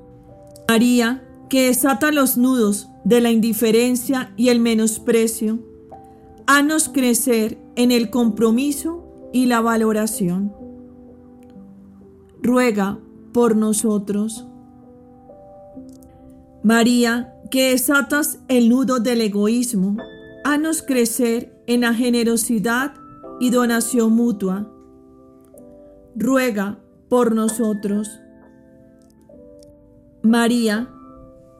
María, 0.70 1.24
que 1.50 1.68
desata 1.68 2.12
los 2.12 2.38
nudos 2.38 2.90
de 3.04 3.22
la 3.22 3.32
indiferencia 3.32 4.34
y 4.38 4.50
el 4.50 4.60
menosprecio, 4.60 5.60
Haznos 6.50 6.88
crecer 6.88 7.58
en 7.76 7.92
el 7.92 8.10
compromiso 8.10 9.04
y 9.34 9.48
la 9.48 9.60
valoración. 9.60 10.54
Ruega 12.42 13.00
por 13.34 13.58
nosotros. 13.58 14.48
María, 16.64 17.34
que 17.52 17.72
desatas 17.72 18.40
el 18.48 18.70
nudo 18.70 19.00
del 19.00 19.20
egoísmo, 19.20 19.98
haznos 20.46 20.82
crecer 20.82 21.54
en 21.68 21.82
la 21.82 21.94
generosidad 21.94 22.94
y 23.42 23.50
donación 23.50 24.14
mutua. 24.14 24.72
Ruega 26.16 26.80
por 27.10 27.36
nosotros. 27.36 28.22
María, 30.24 30.90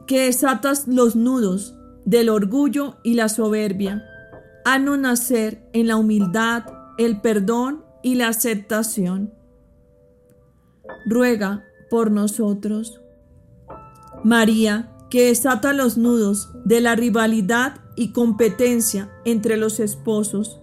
que 0.06 0.22
desatas 0.22 0.88
los 0.88 1.14
nudos 1.14 1.74
del 2.06 2.30
orgullo 2.30 2.96
y 3.04 3.14
la 3.14 3.28
soberbia, 3.28 4.02
a 4.68 4.78
no 4.78 4.98
nacer 4.98 5.66
en 5.72 5.86
la 5.86 5.96
humildad, 5.96 6.62
el 6.98 7.22
perdón 7.22 7.86
y 8.02 8.16
la 8.16 8.28
aceptación. 8.28 9.32
Ruega 11.06 11.64
por 11.88 12.10
nosotros. 12.10 13.00
María, 14.24 14.92
que 15.08 15.28
desata 15.28 15.72
los 15.72 15.96
nudos 15.96 16.50
de 16.66 16.82
la 16.82 16.96
rivalidad 16.96 17.80
y 17.96 18.12
competencia 18.12 19.10
entre 19.24 19.56
los 19.56 19.80
esposos, 19.80 20.60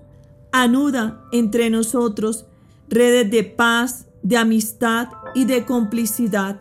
anuda 0.52 1.24
entre 1.32 1.72
nosotros 1.72 2.46
redes 2.88 3.32
de 3.32 3.44
paz, 3.44 4.06
de 4.22 4.38
amistad 4.38 5.08
y 5.34 5.46
de 5.46 5.66
complicidad. 5.66 6.60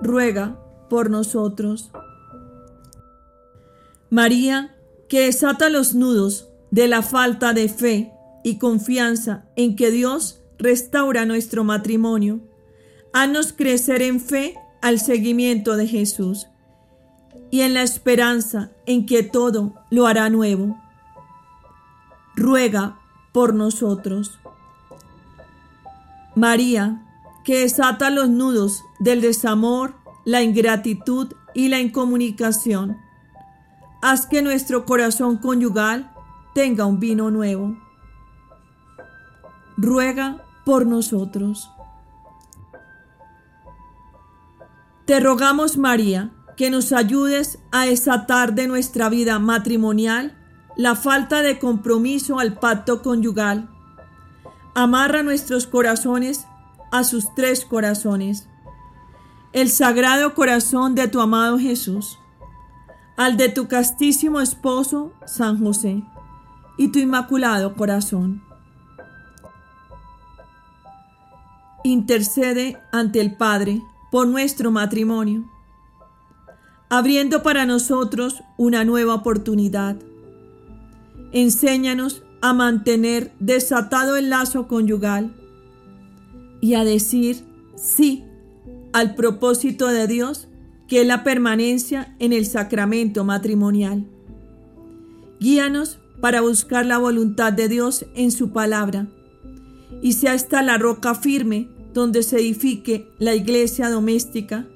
Ruega 0.00 0.56
por 0.88 1.10
nosotros. 1.10 1.90
María, 4.08 4.77
que 5.08 5.22
desata 5.22 5.70
los 5.70 5.94
nudos 5.94 6.48
de 6.70 6.86
la 6.86 7.02
falta 7.02 7.52
de 7.52 7.68
fe 7.68 8.12
y 8.44 8.58
confianza 8.58 9.44
en 9.56 9.74
que 9.74 9.90
Dios 9.90 10.40
restaura 10.58 11.24
nuestro 11.24 11.64
matrimonio. 11.64 12.40
Haznos 13.12 13.52
crecer 13.52 14.02
en 14.02 14.20
fe 14.20 14.54
al 14.82 15.00
seguimiento 15.00 15.76
de 15.76 15.86
Jesús 15.86 16.46
y 17.50 17.62
en 17.62 17.74
la 17.74 17.82
esperanza 17.82 18.70
en 18.86 19.06
que 19.06 19.22
todo 19.22 19.74
lo 19.90 20.06
hará 20.06 20.28
nuevo. 20.28 20.78
Ruega 22.36 22.98
por 23.32 23.54
nosotros. 23.54 24.38
María, 26.34 27.02
que 27.44 27.60
desata 27.60 28.10
los 28.10 28.28
nudos 28.28 28.82
del 29.00 29.22
desamor, 29.22 29.94
la 30.24 30.42
ingratitud 30.42 31.32
y 31.54 31.68
la 31.68 31.80
incomunicación 31.80 32.98
haz 34.00 34.26
que 34.26 34.42
nuestro 34.42 34.84
corazón 34.84 35.36
conyugal 35.38 36.12
tenga 36.54 36.86
un 36.86 37.00
vino 37.00 37.30
nuevo. 37.30 37.76
Ruega 39.76 40.44
por 40.64 40.86
nosotros. 40.86 41.70
Te 45.04 45.20
rogamos, 45.20 45.78
María, 45.78 46.30
que 46.56 46.70
nos 46.70 46.92
ayudes 46.92 47.58
a 47.70 47.86
desatar 47.86 48.54
de 48.54 48.66
nuestra 48.66 49.08
vida 49.08 49.38
matrimonial 49.38 50.36
la 50.76 50.94
falta 50.94 51.42
de 51.42 51.58
compromiso 51.58 52.38
al 52.38 52.58
pacto 52.58 53.02
conyugal. 53.02 53.70
Amarra 54.74 55.22
nuestros 55.22 55.66
corazones 55.66 56.46
a 56.92 57.04
sus 57.04 57.34
tres 57.34 57.64
corazones. 57.64 58.48
El 59.52 59.70
sagrado 59.70 60.34
corazón 60.34 60.94
de 60.94 61.08
tu 61.08 61.20
amado 61.20 61.58
Jesús 61.58 62.18
al 63.18 63.36
de 63.36 63.48
tu 63.48 63.66
castísimo 63.66 64.40
esposo, 64.40 65.12
San 65.26 65.58
José, 65.62 66.04
y 66.78 66.92
tu 66.92 67.00
inmaculado 67.00 67.74
corazón. 67.74 68.42
Intercede 71.82 72.80
ante 72.92 73.20
el 73.20 73.34
Padre 73.34 73.82
por 74.12 74.28
nuestro 74.28 74.70
matrimonio, 74.70 75.50
abriendo 76.88 77.42
para 77.42 77.66
nosotros 77.66 78.42
una 78.56 78.84
nueva 78.84 79.16
oportunidad. 79.16 79.96
Enséñanos 81.32 82.22
a 82.40 82.52
mantener 82.52 83.34
desatado 83.40 84.16
el 84.16 84.30
lazo 84.30 84.68
conyugal 84.68 85.34
y 86.60 86.74
a 86.74 86.84
decir 86.84 87.44
sí 87.74 88.24
al 88.92 89.16
propósito 89.16 89.88
de 89.88 90.06
Dios 90.06 90.47
que 90.88 91.02
es 91.02 91.06
la 91.06 91.22
permanencia 91.22 92.16
en 92.18 92.32
el 92.32 92.46
sacramento 92.46 93.22
matrimonial. 93.22 94.06
Guíanos 95.38 95.98
para 96.20 96.40
buscar 96.40 96.86
la 96.86 96.98
voluntad 96.98 97.52
de 97.52 97.68
Dios 97.68 98.06
en 98.14 98.32
su 98.32 98.50
palabra 98.50 99.06
y 100.02 100.14
sea 100.14 100.34
esta 100.34 100.62
la 100.62 100.78
roca 100.78 101.14
firme 101.14 101.68
donde 101.94 102.22
se 102.22 102.38
edifique 102.38 103.08
la 103.18 103.34
iglesia 103.34 103.90
doméstica 103.90 104.66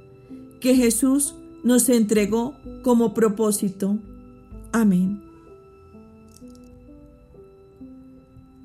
que 0.61 0.75
Jesús 0.77 1.35
nos 1.65 1.89
entregó 1.89 2.57
como 2.83 3.15
propósito. 3.15 3.99
Amén. 4.73 5.23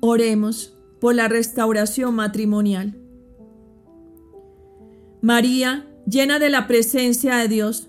Oremos 0.00 0.74
por 1.00 1.14
la 1.14 1.28
restauración 1.28 2.14
matrimonial. 2.14 2.96
María, 5.20 5.87
llena 6.08 6.38
de 6.38 6.48
la 6.48 6.66
presencia 6.66 7.36
de 7.36 7.48
Dios, 7.48 7.88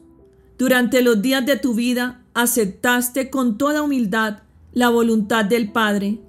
durante 0.57 1.01
los 1.01 1.21
días 1.21 1.45
de 1.45 1.55
tu 1.55 1.73
vida 1.73 2.23
aceptaste 2.33 3.29
con 3.29 3.57
toda 3.57 3.81
humildad 3.81 4.39
la 4.73 4.89
voluntad 4.89 5.45
del 5.45 5.71
Padre, 5.71 6.19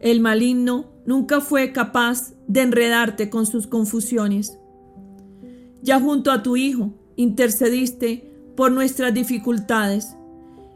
El 0.00 0.20
maligno 0.20 0.86
nunca 1.06 1.40
fue 1.40 1.72
capaz 1.72 2.32
de 2.46 2.60
enredarte 2.60 3.30
con 3.30 3.46
sus 3.46 3.66
confusiones. 3.66 4.56
Ya 5.82 5.98
junto 5.98 6.30
a 6.30 6.44
tu 6.44 6.56
Hijo 6.56 6.92
intercediste 7.16 8.30
por 8.56 8.70
nuestras 8.70 9.12
dificultades 9.12 10.14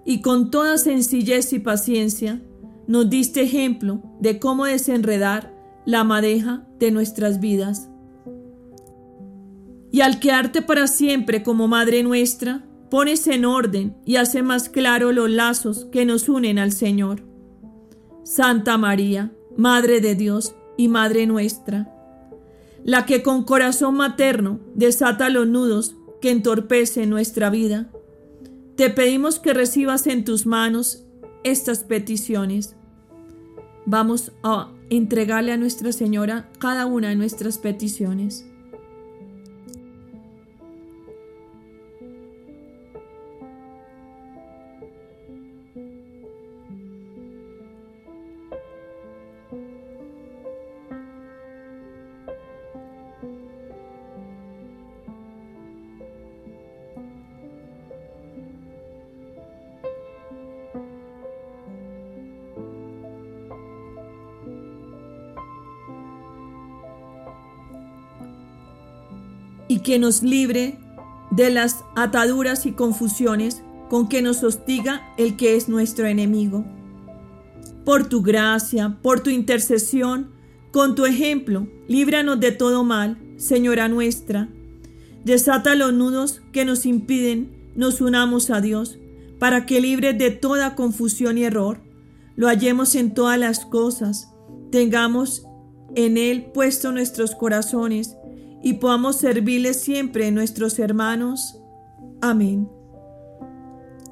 y 0.04 0.22
con 0.22 0.50
toda 0.50 0.76
sencillez 0.78 1.52
y 1.52 1.60
paciencia 1.60 2.40
nos 2.88 3.08
diste 3.08 3.42
ejemplo 3.42 4.02
de 4.18 4.40
cómo 4.40 4.64
desenredar 4.64 5.54
la 5.84 6.02
madeja 6.02 6.66
de 6.80 6.90
nuestras 6.90 7.38
vidas. 7.38 7.91
Y 9.92 10.00
al 10.00 10.18
quedarte 10.18 10.62
para 10.62 10.88
siempre 10.88 11.42
como 11.42 11.68
Madre 11.68 12.02
nuestra, 12.02 12.64
pones 12.90 13.26
en 13.26 13.44
orden 13.44 13.94
y 14.04 14.16
hace 14.16 14.42
más 14.42 14.68
claro 14.68 15.12
los 15.12 15.30
lazos 15.30 15.86
que 15.92 16.04
nos 16.04 16.28
unen 16.28 16.58
al 16.58 16.72
Señor. 16.72 17.22
Santa 18.24 18.78
María, 18.78 19.32
Madre 19.56 20.00
de 20.00 20.14
Dios 20.14 20.54
y 20.76 20.88
Madre 20.88 21.26
nuestra, 21.26 21.94
la 22.84 23.06
que 23.06 23.22
con 23.22 23.44
corazón 23.44 23.96
materno 23.96 24.60
desata 24.74 25.28
los 25.28 25.46
nudos 25.46 25.94
que 26.20 26.30
entorpecen 26.30 27.10
nuestra 27.10 27.50
vida, 27.50 27.90
te 28.76 28.88
pedimos 28.90 29.38
que 29.38 29.52
recibas 29.52 30.06
en 30.06 30.24
tus 30.24 30.46
manos 30.46 31.04
estas 31.44 31.84
peticiones. 31.84 32.76
Vamos 33.84 34.32
a 34.42 34.72
entregarle 34.88 35.52
a 35.52 35.56
Nuestra 35.56 35.92
Señora 35.92 36.50
cada 36.58 36.86
una 36.86 37.10
de 37.10 37.16
nuestras 37.16 37.58
peticiones. 37.58 38.46
Que 69.82 69.98
nos 69.98 70.22
libre 70.22 70.78
de 71.30 71.50
las 71.50 71.84
ataduras 71.96 72.66
y 72.66 72.72
confusiones 72.72 73.62
con 73.88 74.08
que 74.08 74.22
nos 74.22 74.42
hostiga 74.42 75.02
el 75.18 75.36
que 75.36 75.56
es 75.56 75.68
nuestro 75.68 76.06
enemigo. 76.06 76.64
Por 77.84 78.08
tu 78.08 78.22
gracia, 78.22 78.98
por 79.02 79.20
tu 79.20 79.30
intercesión, 79.30 80.30
con 80.70 80.94
tu 80.94 81.04
ejemplo, 81.04 81.66
líbranos 81.88 82.40
de 82.40 82.52
todo 82.52 82.84
mal, 82.84 83.18
Señora 83.36 83.88
nuestra. 83.88 84.48
Desata 85.24 85.74
los 85.74 85.92
nudos 85.92 86.42
que 86.52 86.64
nos 86.64 86.86
impiden 86.86 87.62
nos 87.74 88.00
unamos 88.00 88.50
a 88.50 88.60
Dios, 88.60 88.98
para 89.38 89.66
que 89.66 89.80
libre 89.80 90.12
de 90.12 90.30
toda 90.30 90.74
confusión 90.74 91.38
y 91.38 91.44
error, 91.44 91.80
lo 92.36 92.48
hallemos 92.48 92.94
en 92.94 93.14
todas 93.14 93.38
las 93.38 93.64
cosas, 93.64 94.28
tengamos 94.70 95.46
en 95.94 96.16
Él 96.16 96.46
puesto 96.54 96.92
nuestros 96.92 97.34
corazones 97.34 98.16
y 98.62 98.74
podamos 98.74 99.16
servirles 99.16 99.80
siempre 99.80 100.30
nuestros 100.30 100.78
hermanos. 100.78 101.58
Amén. 102.20 102.68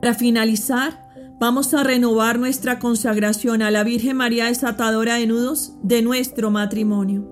Para 0.01 0.15
finalizar, 0.15 1.09
vamos 1.39 1.73
a 1.75 1.85
renovar 1.85 2.39
nuestra 2.39 2.79
consagración 2.79 3.63
a 3.63 3.71
la 3.71 3.85
Virgen 3.85 4.17
María 4.17 4.47
desatadora 4.47 5.17
de 5.17 5.27
nudos 5.27 5.75
de 5.83 6.03
nuestro 6.03 6.51
matrimonio. 6.51 7.29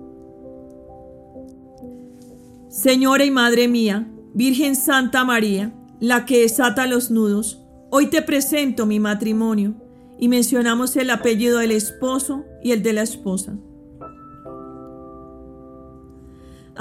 Señora 2.69 3.25
y 3.25 3.31
Madre 3.31 3.67
mía, 3.67 4.07
Virgen 4.33 4.75
Santa 4.75 5.25
María, 5.25 5.73
la 5.99 6.25
que 6.25 6.41
desata 6.41 6.87
los 6.87 7.11
nudos, 7.11 7.65
hoy 7.89 8.07
te 8.07 8.21
presento 8.21 8.85
mi 8.85 8.99
matrimonio 8.99 9.75
y 10.19 10.27
mencionamos 10.27 10.95
el 10.95 11.09
apellido 11.09 11.59
del 11.59 11.71
esposo 11.71 12.45
y 12.63 12.71
el 12.71 12.83
de 12.83 12.93
la 12.93 13.01
esposa. 13.01 13.57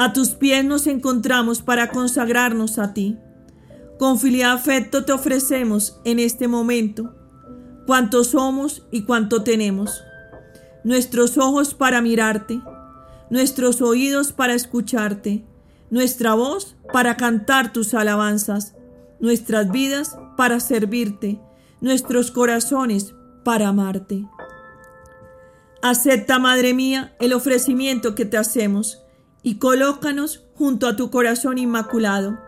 A 0.01 0.13
tus 0.13 0.29
pies 0.29 0.65
nos 0.65 0.87
encontramos 0.87 1.61
para 1.61 1.91
consagrarnos 1.91 2.79
a 2.79 2.95
ti. 2.95 3.19
Con 3.99 4.21
filial 4.21 4.57
afecto 4.57 5.05
te 5.05 5.11
ofrecemos 5.11 5.99
en 6.05 6.21
este 6.21 6.47
momento 6.47 7.17
cuánto 7.85 8.23
somos 8.23 8.87
y 8.93 9.03
cuánto 9.03 9.43
tenemos. 9.43 10.05
Nuestros 10.85 11.37
ojos 11.37 11.75
para 11.75 12.01
mirarte, 12.01 12.61
nuestros 13.29 13.83
oídos 13.83 14.31
para 14.31 14.55
escucharte, 14.55 15.45
nuestra 15.91 16.35
voz 16.35 16.77
para 16.93 17.17
cantar 17.17 17.73
tus 17.73 17.93
alabanzas, 17.93 18.77
nuestras 19.19 19.69
vidas 19.69 20.17
para 20.37 20.61
servirte, 20.61 21.41
nuestros 21.81 22.31
corazones 22.31 23.17
para 23.45 23.67
amarte. 23.67 24.29
Acepta, 25.83 26.39
Madre 26.39 26.73
mía, 26.73 27.17
el 27.19 27.33
ofrecimiento 27.33 28.15
que 28.15 28.27
te 28.27 28.37
hacemos 28.37 29.03
y 29.43 29.57
colócanos 29.57 30.45
junto 30.55 30.87
a 30.87 30.97
tu 30.97 31.11
corazón 31.11 31.59
inmaculado, 31.59 32.39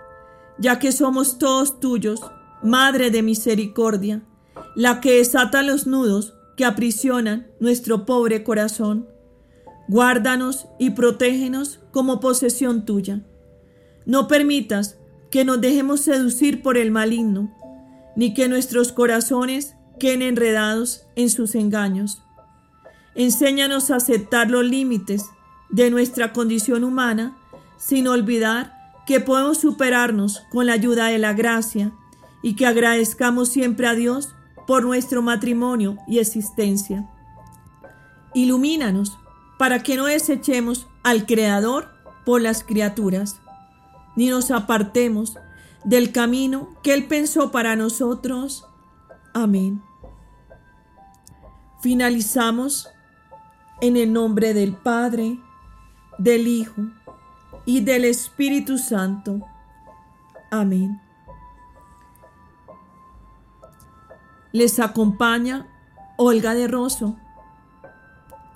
ya 0.59 0.79
que 0.79 0.93
somos 0.93 1.39
todos 1.39 1.81
tuyos, 1.81 2.21
Madre 2.63 3.11
de 3.11 3.23
misericordia, 3.23 4.23
la 4.77 5.01
que 5.01 5.17
desata 5.17 5.63
los 5.63 5.87
nudos 5.87 6.35
que 6.59 6.67
aprisionan 6.67 7.47
nuestro 7.59 8.05
pobre 8.05 8.45
corazón. 8.45 9.09
Guárdanos 9.89 10.67
y 10.79 10.91
protégenos 10.91 11.81
como 11.91 12.21
posesión 12.21 12.85
tuya. 12.85 13.25
No 14.05 14.29
permitas 14.29 14.99
que 15.31 15.47
nos 15.47 15.63
dejemos 15.63 16.03
seducir 16.03 16.63
por 16.63 16.77
el 16.77 16.91
maligno, 16.91 17.51
ni 18.15 18.35
que 18.35 18.47
nuestros 18.47 18.93
corazones 18.93 19.75
queden 19.99 20.21
enredados 20.21 21.07
en 21.17 21.31
sus 21.31 21.55
engaños. 21.55 22.21
Enséñanos 23.15 23.91
a 23.91 23.97
aceptar 23.97 24.51
los 24.51 24.65
límites 24.67 25.25
de 25.71 25.91
nuestra 25.91 26.33
condición 26.33 26.85
humana, 26.85 27.37
sin 27.77 28.09
olvidar 28.09 28.77
que 29.07 29.21
podemos 29.21 29.59
superarnos 29.59 30.43
con 30.51 30.67
la 30.67 30.75
ayuda 30.75 31.07
de 31.07 31.19
la 31.19 31.33
gracia 31.33 31.93
y 32.43 32.55
que 32.55 32.67
agradezcamos 32.67 33.49
siempre 33.49 33.87
a 33.87 33.95
Dios 33.95 34.35
por 34.67 34.85
nuestro 34.85 35.23
matrimonio 35.23 35.99
y 36.07 36.19
existencia. 36.19 37.09
Ilumínanos 38.35 39.19
para 39.59 39.83
que 39.83 39.97
no 39.97 40.07
desechemos 40.07 40.87
al 41.03 41.27
Creador 41.27 41.89
por 42.25 42.41
las 42.41 42.63
criaturas, 42.63 43.41
ni 44.17 44.29
nos 44.29 44.51
apartemos 44.51 45.37
del 45.85 46.13
camino 46.13 46.69
que 46.83 46.95
Él 46.95 47.07
pensó 47.07 47.51
para 47.51 47.77
nosotros. 47.77 48.67
Amén. 49.35 49.83
Finalizamos 51.81 52.89
en 53.81 53.97
el 53.97 54.13
nombre 54.13 54.55
del 54.55 54.75
Padre, 54.75 55.39
del 56.21 56.47
Hijo 56.47 56.83
y 57.65 57.81
del 57.81 58.05
Espíritu 58.05 58.77
Santo. 58.77 59.41
Amén. 60.51 61.01
Les 64.53 64.79
acompaña 64.81 65.67
Olga 66.19 66.55
de 66.55 66.69
Rosso, 66.69 67.17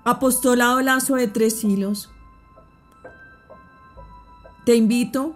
Apostolado 0.05 0.83
Lazo 0.83 1.15
de 1.15 1.27
Tres 1.27 1.65
Hilos. 1.65 2.11
Te 4.67 4.77
invito 4.77 5.35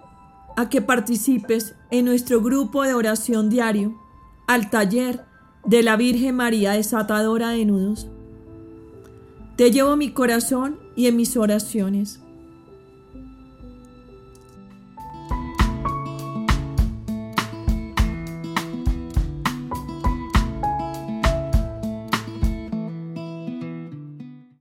a 0.57 0.69
que 0.69 0.83
participes 0.83 1.75
en 1.91 2.05
nuestro 2.05 2.43
grupo 2.43 2.83
de 2.83 2.93
oración 2.93 3.49
diario 3.49 3.99
al 4.47 4.69
taller 4.69 5.25
de 5.65 5.83
la 5.83 5.97
Virgen 5.97 6.37
María 6.37 6.73
desatadora 6.73 7.51
de 7.51 7.65
nudos. 7.65 8.09
Te 9.57 9.71
llevo 9.71 9.97
mi 9.97 10.13
corazón 10.13 10.88
y 10.99 11.07
en 11.07 11.17
mis 11.17 11.37
oraciones. 11.37 12.21